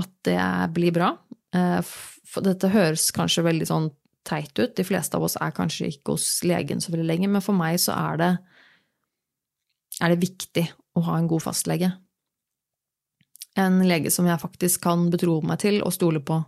at 0.00 0.10
det 0.26 0.40
blir 0.76 0.94
bra. 0.94 1.12
Eh, 1.54 1.80
for 1.84 2.46
dette 2.46 2.72
høres 2.72 3.10
kanskje 3.14 3.46
veldig 3.46 3.68
sånn 3.70 3.90
teit 4.24 4.56
ut. 4.58 4.72
De 4.76 4.86
fleste 4.86 5.18
av 5.18 5.26
oss 5.26 5.36
er 5.40 5.54
kanskje 5.54 5.90
ikke 5.92 6.16
hos 6.16 6.28
legen 6.46 6.80
så 6.82 6.94
veldig 6.94 7.06
lenge, 7.06 7.30
men 7.30 7.44
for 7.44 7.56
meg 7.56 7.78
så 7.82 7.94
er 7.96 8.20
det, 8.20 8.30
er 10.00 10.14
det 10.14 10.24
viktig 10.24 10.64
å 10.98 11.04
ha 11.08 11.18
en 11.18 11.28
god 11.30 11.44
fastlege. 11.44 11.92
En 13.60 13.78
lege 13.86 14.10
som 14.10 14.26
jeg 14.26 14.42
faktisk 14.42 14.82
kan 14.82 15.06
betro 15.12 15.38
meg 15.46 15.60
til 15.62 15.78
og 15.84 15.94
stole 15.94 16.22
på. 16.24 16.40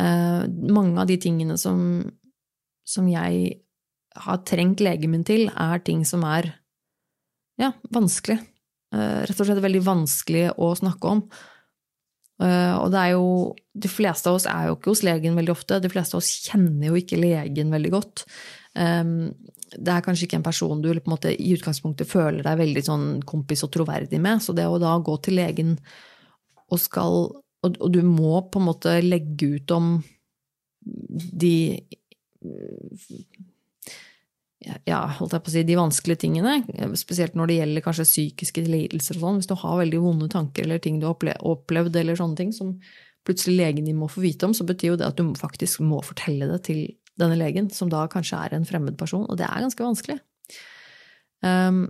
Eh, 0.00 0.42
mange 0.74 0.98
av 0.98 1.06
de 1.10 1.18
tingene 1.20 1.58
som, 1.60 1.78
som 2.82 3.06
jeg 3.10 3.60
har 4.24 4.42
trengt 4.46 4.82
legen 4.82 5.12
min 5.12 5.26
til, 5.26 5.46
er 5.50 5.82
ting 5.86 6.02
som 6.08 6.24
er 6.26 6.50
ja, 7.60 7.70
vanskelig. 7.94 8.40
Eh, 8.94 9.20
rett 9.28 9.38
og 9.38 9.48
slett 9.48 9.62
veldig 9.62 9.82
vanskelig 9.86 10.48
å 10.58 10.72
snakke 10.78 11.12
om. 11.16 11.22
Eh, 12.42 12.74
og 12.74 12.88
det 12.90 12.98
er 13.00 13.10
jo 13.14 13.26
De 13.74 13.90
fleste 13.90 14.30
av 14.30 14.38
oss 14.38 14.46
er 14.50 14.68
jo 14.68 14.76
ikke 14.76 14.92
hos 14.92 15.02
legen 15.06 15.36
veldig 15.38 15.54
ofte. 15.54 15.80
De 15.82 15.90
fleste 15.90 16.14
av 16.14 16.22
oss 16.22 16.30
kjenner 16.46 16.88
jo 16.88 16.98
ikke 17.00 17.18
legen 17.18 17.72
veldig 17.74 17.90
godt. 17.90 18.24
Det 18.74 19.90
er 19.90 20.02
kanskje 20.06 20.28
ikke 20.28 20.38
en 20.38 20.46
person 20.46 20.82
du 20.82 20.88
på 20.92 21.08
en 21.08 21.12
måte, 21.12 21.32
i 21.34 21.52
utgangspunktet 21.56 22.06
føler 22.06 22.46
deg 22.46 22.60
veldig 22.60 22.82
sånn 22.86 23.06
kompis 23.26 23.64
og 23.66 23.72
troverdig 23.74 24.20
med. 24.22 24.42
Så 24.42 24.54
det 24.54 24.66
å 24.70 24.78
da 24.82 24.92
gå 25.02 25.16
til 25.26 25.40
legen 25.40 25.74
og 26.70 26.78
skal 26.82 27.32
Og, 27.64 27.78
du 27.90 28.02
må 28.04 28.42
på 28.52 28.60
en 28.60 28.66
måte 28.68 28.90
legge 29.00 29.54
ut 29.56 29.70
om 29.72 29.94
de 31.32 31.80
ja, 34.64 35.00
holdt 35.18 35.34
jeg 35.36 35.44
på 35.44 35.50
å 35.50 35.54
si, 35.54 35.62
de 35.66 35.78
vanskelige 35.78 36.22
tingene, 36.24 36.58
spesielt 36.98 37.36
når 37.38 37.50
det 37.50 37.56
gjelder 37.58 37.84
kanskje 37.84 38.06
psykiske 38.08 38.64
lidelser 38.66 39.18
sånn, 39.20 39.40
hvis 39.40 39.50
du 39.50 39.56
har 39.60 39.80
veldig 39.80 40.00
vonde 40.02 40.28
tanker 40.32 40.66
eller 40.66 40.82
ting 40.82 41.00
du 41.00 41.08
har 41.08 41.16
opplevd, 41.44 41.96
eller 42.00 42.18
sånne 42.18 42.38
ting 42.38 42.52
som 42.54 42.76
plutselig 43.24 43.56
legen 43.58 43.88
din 43.88 43.98
må 43.98 44.08
få 44.12 44.22
vite 44.24 44.48
om, 44.48 44.54
så 44.56 44.66
betyr 44.68 44.92
jo 44.92 45.00
det 45.00 45.08
at 45.08 45.18
du 45.20 45.32
faktisk 45.38 45.82
må 45.84 46.00
fortelle 46.04 46.48
det 46.50 46.60
til 46.68 46.86
denne 47.20 47.38
legen, 47.38 47.70
som 47.72 47.90
da 47.92 48.04
kanskje 48.10 48.40
er 48.40 48.56
en 48.56 48.66
fremmed 48.68 48.96
person, 49.00 49.26
og 49.28 49.38
det 49.38 49.46
er 49.46 49.64
ganske 49.64 49.86
vanskelig. 49.86 50.18
Um, 51.44 51.86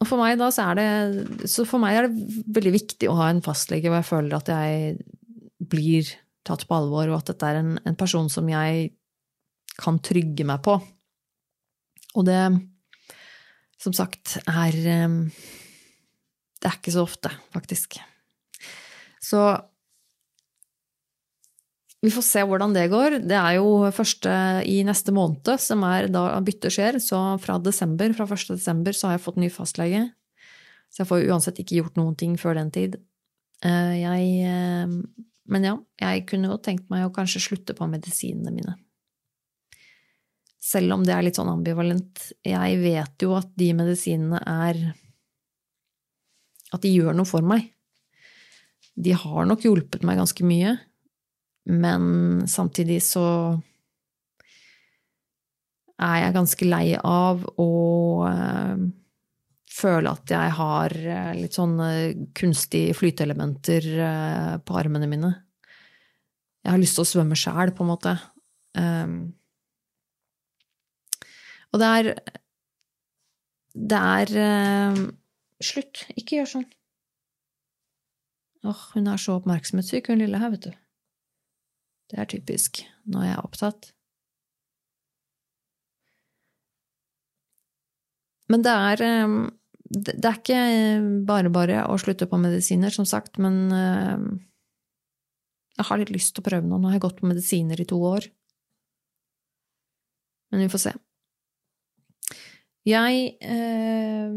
og 0.00 0.08
for 0.08 0.20
meg 0.20 0.38
da 0.40 0.48
så 0.52 0.70
er 0.70 0.76
det 0.76 1.48
Så 1.48 1.64
for 1.68 1.80
meg 1.80 1.96
er 1.96 2.06
det 2.08 2.44
veldig 2.52 2.72
viktig 2.74 3.08
å 3.08 3.16
ha 3.18 3.28
en 3.30 3.42
fastlege 3.44 3.88
hvor 3.88 4.00
jeg 4.00 4.08
føler 4.08 4.36
at 4.36 4.48
jeg 4.52 4.96
blir 5.70 6.08
tatt 6.44 6.64
på 6.68 6.76
alvor, 6.76 7.10
og 7.10 7.20
at 7.20 7.32
dette 7.32 7.48
er 7.48 7.60
en, 7.60 7.74
en 7.84 7.98
person 7.98 8.28
som 8.32 8.48
jeg 8.48 8.90
kan 9.80 10.00
trygge 10.04 10.46
meg 10.48 10.62
på. 10.64 10.78
Og 12.18 12.26
det, 12.26 12.42
som 13.80 13.94
sagt, 13.96 14.38
er 14.48 14.76
ehm, 14.94 15.24
Det 16.60 16.68
er 16.68 16.76
ikke 16.76 16.92
så 16.92 17.06
ofte, 17.06 17.30
faktisk. 17.54 17.96
Så 19.24 19.40
vi 22.00 22.10
får 22.12 22.24
se 22.24 22.42
hvordan 22.44 22.74
det 22.76 22.90
går. 22.92 23.18
Det 23.28 23.36
er 23.36 23.58
jo 23.58 23.88
første 23.92 24.30
i 24.68 24.80
neste 24.84 25.12
måned 25.12 25.60
som 25.60 25.84
er 25.88 26.08
da 26.12 26.24
byttet 26.44 26.72
skjer, 26.72 26.98
så 27.00 27.38
fra 27.40 27.58
desember, 27.60 28.12
fra 28.16 28.26
1. 28.28 28.56
desember 28.56 28.96
så 28.96 29.08
har 29.08 29.16
jeg 29.16 29.24
fått 29.24 29.40
ny 29.40 29.48
fastlege. 29.52 30.06
Så 30.90 31.02
jeg 31.02 31.10
får 31.10 31.26
uansett 31.30 31.60
ikke 31.62 31.78
gjort 31.78 31.96
noen 32.00 32.16
ting 32.18 32.36
før 32.40 32.56
den 32.56 32.72
tid. 32.74 33.00
Eh, 33.64 33.96
jeg 34.00 34.30
ehm, 34.48 35.02
Men 35.50 35.64
ja, 35.64 35.74
jeg 35.98 36.28
kunne 36.30 36.52
jo 36.52 36.60
tenkt 36.62 36.86
meg 36.92 37.08
å 37.08 37.12
kanskje 37.12 37.40
slutte 37.42 37.74
på 37.74 37.88
medisinene 37.90 38.52
mine. 38.54 38.76
Selv 40.70 40.94
om 40.94 41.04
det 41.06 41.14
er 41.14 41.24
litt 41.26 41.38
sånn 41.38 41.50
ambivalent. 41.50 42.30
Jeg 42.46 42.78
vet 42.82 43.24
jo 43.24 43.34
at 43.38 43.50
de 43.58 43.72
medisinene 43.76 44.40
er 44.46 44.82
At 46.70 46.84
de 46.84 46.92
gjør 46.92 47.16
noe 47.18 47.26
for 47.26 47.42
meg. 47.42 47.64
De 48.94 49.14
har 49.16 49.48
nok 49.48 49.64
hjulpet 49.64 50.04
meg 50.06 50.20
ganske 50.20 50.44
mye, 50.46 50.76
men 51.72 52.04
samtidig 52.50 53.00
så 53.02 53.24
er 55.98 56.16
jeg 56.20 56.36
ganske 56.36 56.68
lei 56.68 56.84
av 56.94 57.42
å 57.58 57.70
øh, 58.28 58.84
føle 59.72 60.12
at 60.14 60.34
jeg 60.36 60.54
har 60.60 60.94
øh, 60.94 61.32
litt 61.40 61.58
sånne 61.58 61.90
kunstige 62.38 62.94
flyteelementer 62.98 63.90
på 64.62 64.78
armene 64.78 65.10
mine. 65.10 65.32
Jeg 66.62 66.74
har 66.74 66.80
lyst 66.82 67.00
til 67.00 67.06
å 67.06 67.10
svømme 67.16 67.38
sjæl, 67.38 67.74
på 67.74 67.82
en 67.82 67.90
måte. 67.90 68.14
Um, 68.78 69.18
og 71.70 71.82
det 71.82 71.88
er 71.96 72.12
Det 73.90 74.02
er 74.18 74.30
uh, 74.36 75.00
Slutt. 75.60 76.06
Ikke 76.16 76.38
gjør 76.38 76.48
sånn. 76.54 76.68
Åh, 78.64 78.84
hun 78.94 79.08
er 79.12 79.20
så 79.20 79.36
oppmerksomhetssyk, 79.36 80.08
hun 80.08 80.20
lille 80.22 80.40
her, 80.40 80.52
vet 80.54 80.68
du. 80.68 80.76
Det 82.10 82.18
er 82.18 82.28
typisk 82.28 82.80
når 83.08 83.26
jeg 83.26 83.34
er 83.34 83.44
opptatt. 83.44 83.90
Men 88.50 88.64
det 88.66 88.72
er 88.74 89.04
um, 89.28 89.36
Det 89.90 90.16
er 90.24 90.38
ikke 90.38 90.62
bare 91.28 91.52
bare 91.52 91.84
å 91.90 91.98
slutte 91.98 92.28
på 92.30 92.40
medisiner, 92.40 92.90
som 92.94 93.06
sagt, 93.08 93.38
men 93.42 93.68
uh, 93.74 94.26
jeg 95.76 95.88
har 95.88 96.00
litt 96.00 96.12
lyst 96.14 96.34
til 96.34 96.44
å 96.44 96.48
prøve 96.48 96.66
noe. 96.66 96.80
Nå 96.80 96.90
har 96.90 96.98
jeg 96.98 97.06
gått 97.06 97.20
på 97.20 97.30
medisiner 97.30 97.80
i 97.80 97.88
to 97.88 98.00
år. 98.04 98.26
Men 100.50 100.64
vi 100.64 100.72
får 100.72 100.82
se. 100.88 100.92
Jeg 102.88 103.36
eh, 103.44 104.32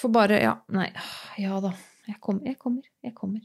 får 0.00 0.12
bare 0.12 0.42
Ja, 0.42 0.54
nei. 0.74 0.90
Ja 1.40 1.60
da. 1.64 1.72
Jeg 2.04 2.20
kommer, 2.20 2.44
jeg 2.44 2.58
kommer. 2.60 2.84
Jeg 3.02 3.14
kommer. 3.16 3.40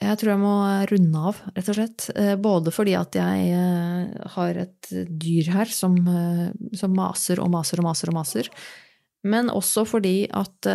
Jeg 0.00 0.16
tror 0.16 0.30
jeg 0.32 0.40
må 0.40 0.52
runde 0.88 1.22
av, 1.28 1.40
rett 1.52 1.66
og 1.68 1.76
slett. 1.76 2.06
Eh, 2.16 2.32
både 2.40 2.72
fordi 2.72 2.94
at 2.96 3.16
jeg 3.18 3.50
eh, 3.52 4.28
har 4.32 4.60
et 4.62 4.92
dyr 5.20 5.50
her 5.52 5.68
som, 5.68 5.98
eh, 6.08 6.46
som 6.80 6.94
maser 6.96 7.42
og 7.44 7.50
maser 7.52 7.82
og 7.82 7.90
maser 7.90 8.12
og 8.12 8.16
maser, 8.16 8.48
men 9.28 9.52
også 9.52 9.84
fordi 9.88 10.24
at 10.32 10.72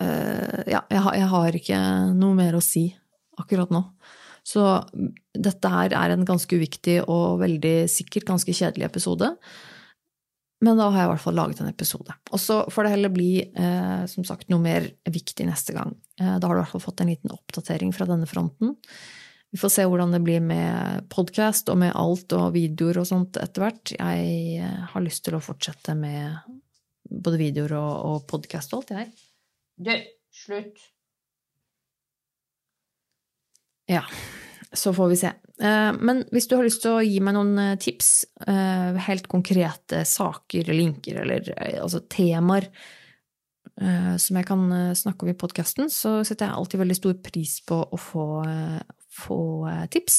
Ja, 0.00 0.80
jeg 0.88 1.18
jeg 1.20 1.28
har 1.28 1.56
ikke 1.58 1.78
noe 2.16 2.32
mer 2.32 2.56
å 2.56 2.62
si 2.64 2.86
akkurat 3.36 3.68
nå. 3.68 3.82
Så 4.46 4.62
dette 5.36 5.72
her 5.72 5.94
er 5.96 6.14
en 6.14 6.26
ganske 6.28 6.56
uviktig 6.56 7.00
og 7.06 7.40
veldig 7.42 7.74
sikkert 7.90 8.28
ganske 8.28 8.54
kjedelig 8.56 8.88
episode. 8.88 9.32
Men 10.60 10.76
da 10.76 10.90
har 10.90 11.02
jeg 11.02 11.08
i 11.08 11.12
hvert 11.14 11.24
fall 11.24 11.38
laget 11.38 11.62
en 11.62 11.70
episode. 11.70 12.14
Og 12.34 12.40
så 12.40 12.58
får 12.68 12.84
det 12.84 12.92
heller 12.92 13.12
bli 13.14 13.30
eh, 13.40 14.02
som 14.12 14.26
sagt, 14.28 14.50
noe 14.52 14.60
mer 14.60 14.90
viktig 15.08 15.46
neste 15.48 15.72
gang. 15.76 15.94
Eh, 16.20 16.36
da 16.36 16.44
har 16.44 16.52
du 16.52 16.60
i 16.60 16.62
hvert 16.62 16.74
fall 16.74 16.84
fått 16.84 17.00
en 17.00 17.12
liten 17.12 17.32
oppdatering 17.32 17.94
fra 17.96 18.08
denne 18.08 18.28
fronten. 18.28 18.74
Vi 19.50 19.58
får 19.58 19.72
se 19.74 19.86
hvordan 19.88 20.12
det 20.14 20.20
blir 20.22 20.44
med 20.44 21.08
podkast 21.10 21.72
og 21.72 21.80
med 21.80 21.96
alt 21.98 22.36
og 22.36 22.52
videoer 22.54 23.00
og 23.00 23.08
sånt 23.08 23.40
etter 23.40 23.64
hvert. 23.64 23.96
Jeg 23.96 24.60
eh, 24.60 24.78
har 24.92 25.06
lyst 25.06 25.24
til 25.26 25.38
å 25.38 25.42
fortsette 25.44 25.96
med 25.98 26.36
både 27.10 27.40
videoer 27.40 27.78
og, 27.80 27.92
og 28.12 28.30
podkast 28.30 28.76
og 28.76 28.82
alt, 28.84 28.96
jeg. 29.00 29.12
Du, 29.80 29.94
slutt! 30.44 30.90
Ja 33.90 34.04
så 34.72 34.92
får 34.94 35.08
vi 35.08 35.16
se. 35.16 35.32
Eh, 35.62 35.92
men 35.98 36.22
hvis 36.30 36.46
du 36.48 36.56
har 36.56 36.64
lyst 36.66 36.84
til 36.84 36.94
å 36.94 37.02
gi 37.02 37.18
meg 37.24 37.34
noen 37.36 37.58
eh, 37.58 37.76
tips, 37.80 38.10
eh, 38.46 38.98
helt 39.08 39.26
konkrete 39.30 40.04
saker, 40.06 40.70
linker 40.74 41.22
eller 41.24 41.52
altså 41.82 42.04
temaer 42.10 42.70
som 43.80 44.36
jeg 44.36 44.44
kan 44.44 44.64
snakke 44.98 45.24
om 45.24 45.30
i 45.30 45.36
podkasten, 45.40 45.86
så 45.88 46.18
setter 46.26 46.50
jeg 46.50 46.52
alltid 46.58 46.80
veldig 46.82 46.96
stor 46.98 47.14
pris 47.24 47.54
på 47.64 47.78
å 47.80 47.96
få, 47.96 48.24
få 49.22 49.38
tips. 49.94 50.18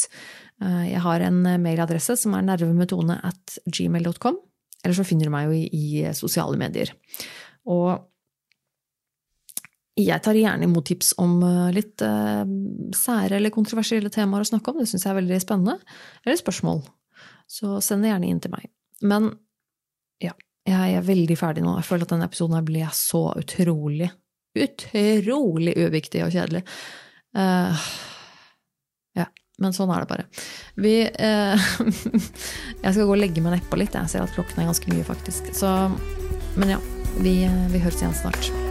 Jeg 0.57 1.03
har 1.03 1.21
en 1.27 1.37
mailadresse 1.61 2.15
som 2.17 2.33
er 2.33 2.47
nervemetone 2.47 3.19
at 3.27 3.59
gmail.com, 3.69 4.39
eller 4.81 4.97
så 4.97 5.05
finner 5.05 5.29
du 5.29 5.33
meg 5.35 5.51
jo 5.51 5.59
i, 5.59 5.67
i 5.77 6.15
sosiale 6.17 6.57
medier. 6.57 6.89
Og 7.69 8.01
jeg 10.05 10.23
tar 10.23 10.37
gjerne 10.37 10.67
imot 10.67 10.85
tips 10.87 11.13
om 11.21 11.39
eh, 11.45 11.69
litt 11.75 12.01
uh, 12.05 12.43
sære 12.95 13.37
eller 13.37 13.53
kontroversielle 13.53 14.11
temaer 14.13 14.45
å 14.45 14.49
snakke 14.49 14.71
om. 14.71 14.81
Det 14.81 14.89
syns 14.89 15.05
jeg 15.05 15.13
er 15.13 15.19
veldig 15.19 15.39
spennende. 15.43 15.95
Eller 16.25 16.39
spørsmål. 16.39 16.83
Så 17.51 17.79
send 17.83 18.05
det 18.05 18.13
gjerne 18.13 18.29
inn 18.31 18.39
til 18.43 18.53
meg. 18.53 18.69
Men 19.03 19.31
ja, 20.23 20.35
jeg 20.67 20.97
er 20.97 21.07
veldig 21.07 21.37
ferdig 21.39 21.65
nå. 21.65 21.75
Jeg 21.79 21.89
føler 21.89 22.07
at 22.07 22.13
denne 22.13 22.29
episoden 22.29 22.67
ble 22.67 22.85
så 22.95 23.25
utrolig, 23.39 24.11
utrolig 24.55 25.75
uviktig 25.81 26.23
og 26.25 26.33
kjedelig. 26.35 26.63
Uh, 27.35 27.85
ja, 29.17 29.27
men 29.63 29.75
sånn 29.75 29.91
er 29.91 30.05
det 30.05 30.11
bare. 30.11 30.27
Vi 30.79 30.95
uh, 31.07 31.69
Jeg 32.83 32.93
skal 32.93 33.05
gå 33.05 33.11
og 33.11 33.19
legge 33.19 33.43
meg 33.43 33.57
nedpå 33.57 33.79
litt. 33.81 33.97
Jeg 33.97 34.13
ser 34.13 34.25
at 34.25 34.35
klokken 34.37 34.63
er 34.63 34.71
ganske 34.71 34.93
mye, 34.93 35.07
faktisk. 35.07 35.53
Så, 35.57 35.71
men 36.55 36.77
ja, 36.77 36.81
vi, 37.19 37.41
vi 37.73 37.83
høres 37.83 38.03
igjen 38.03 38.15
snart. 38.23 38.70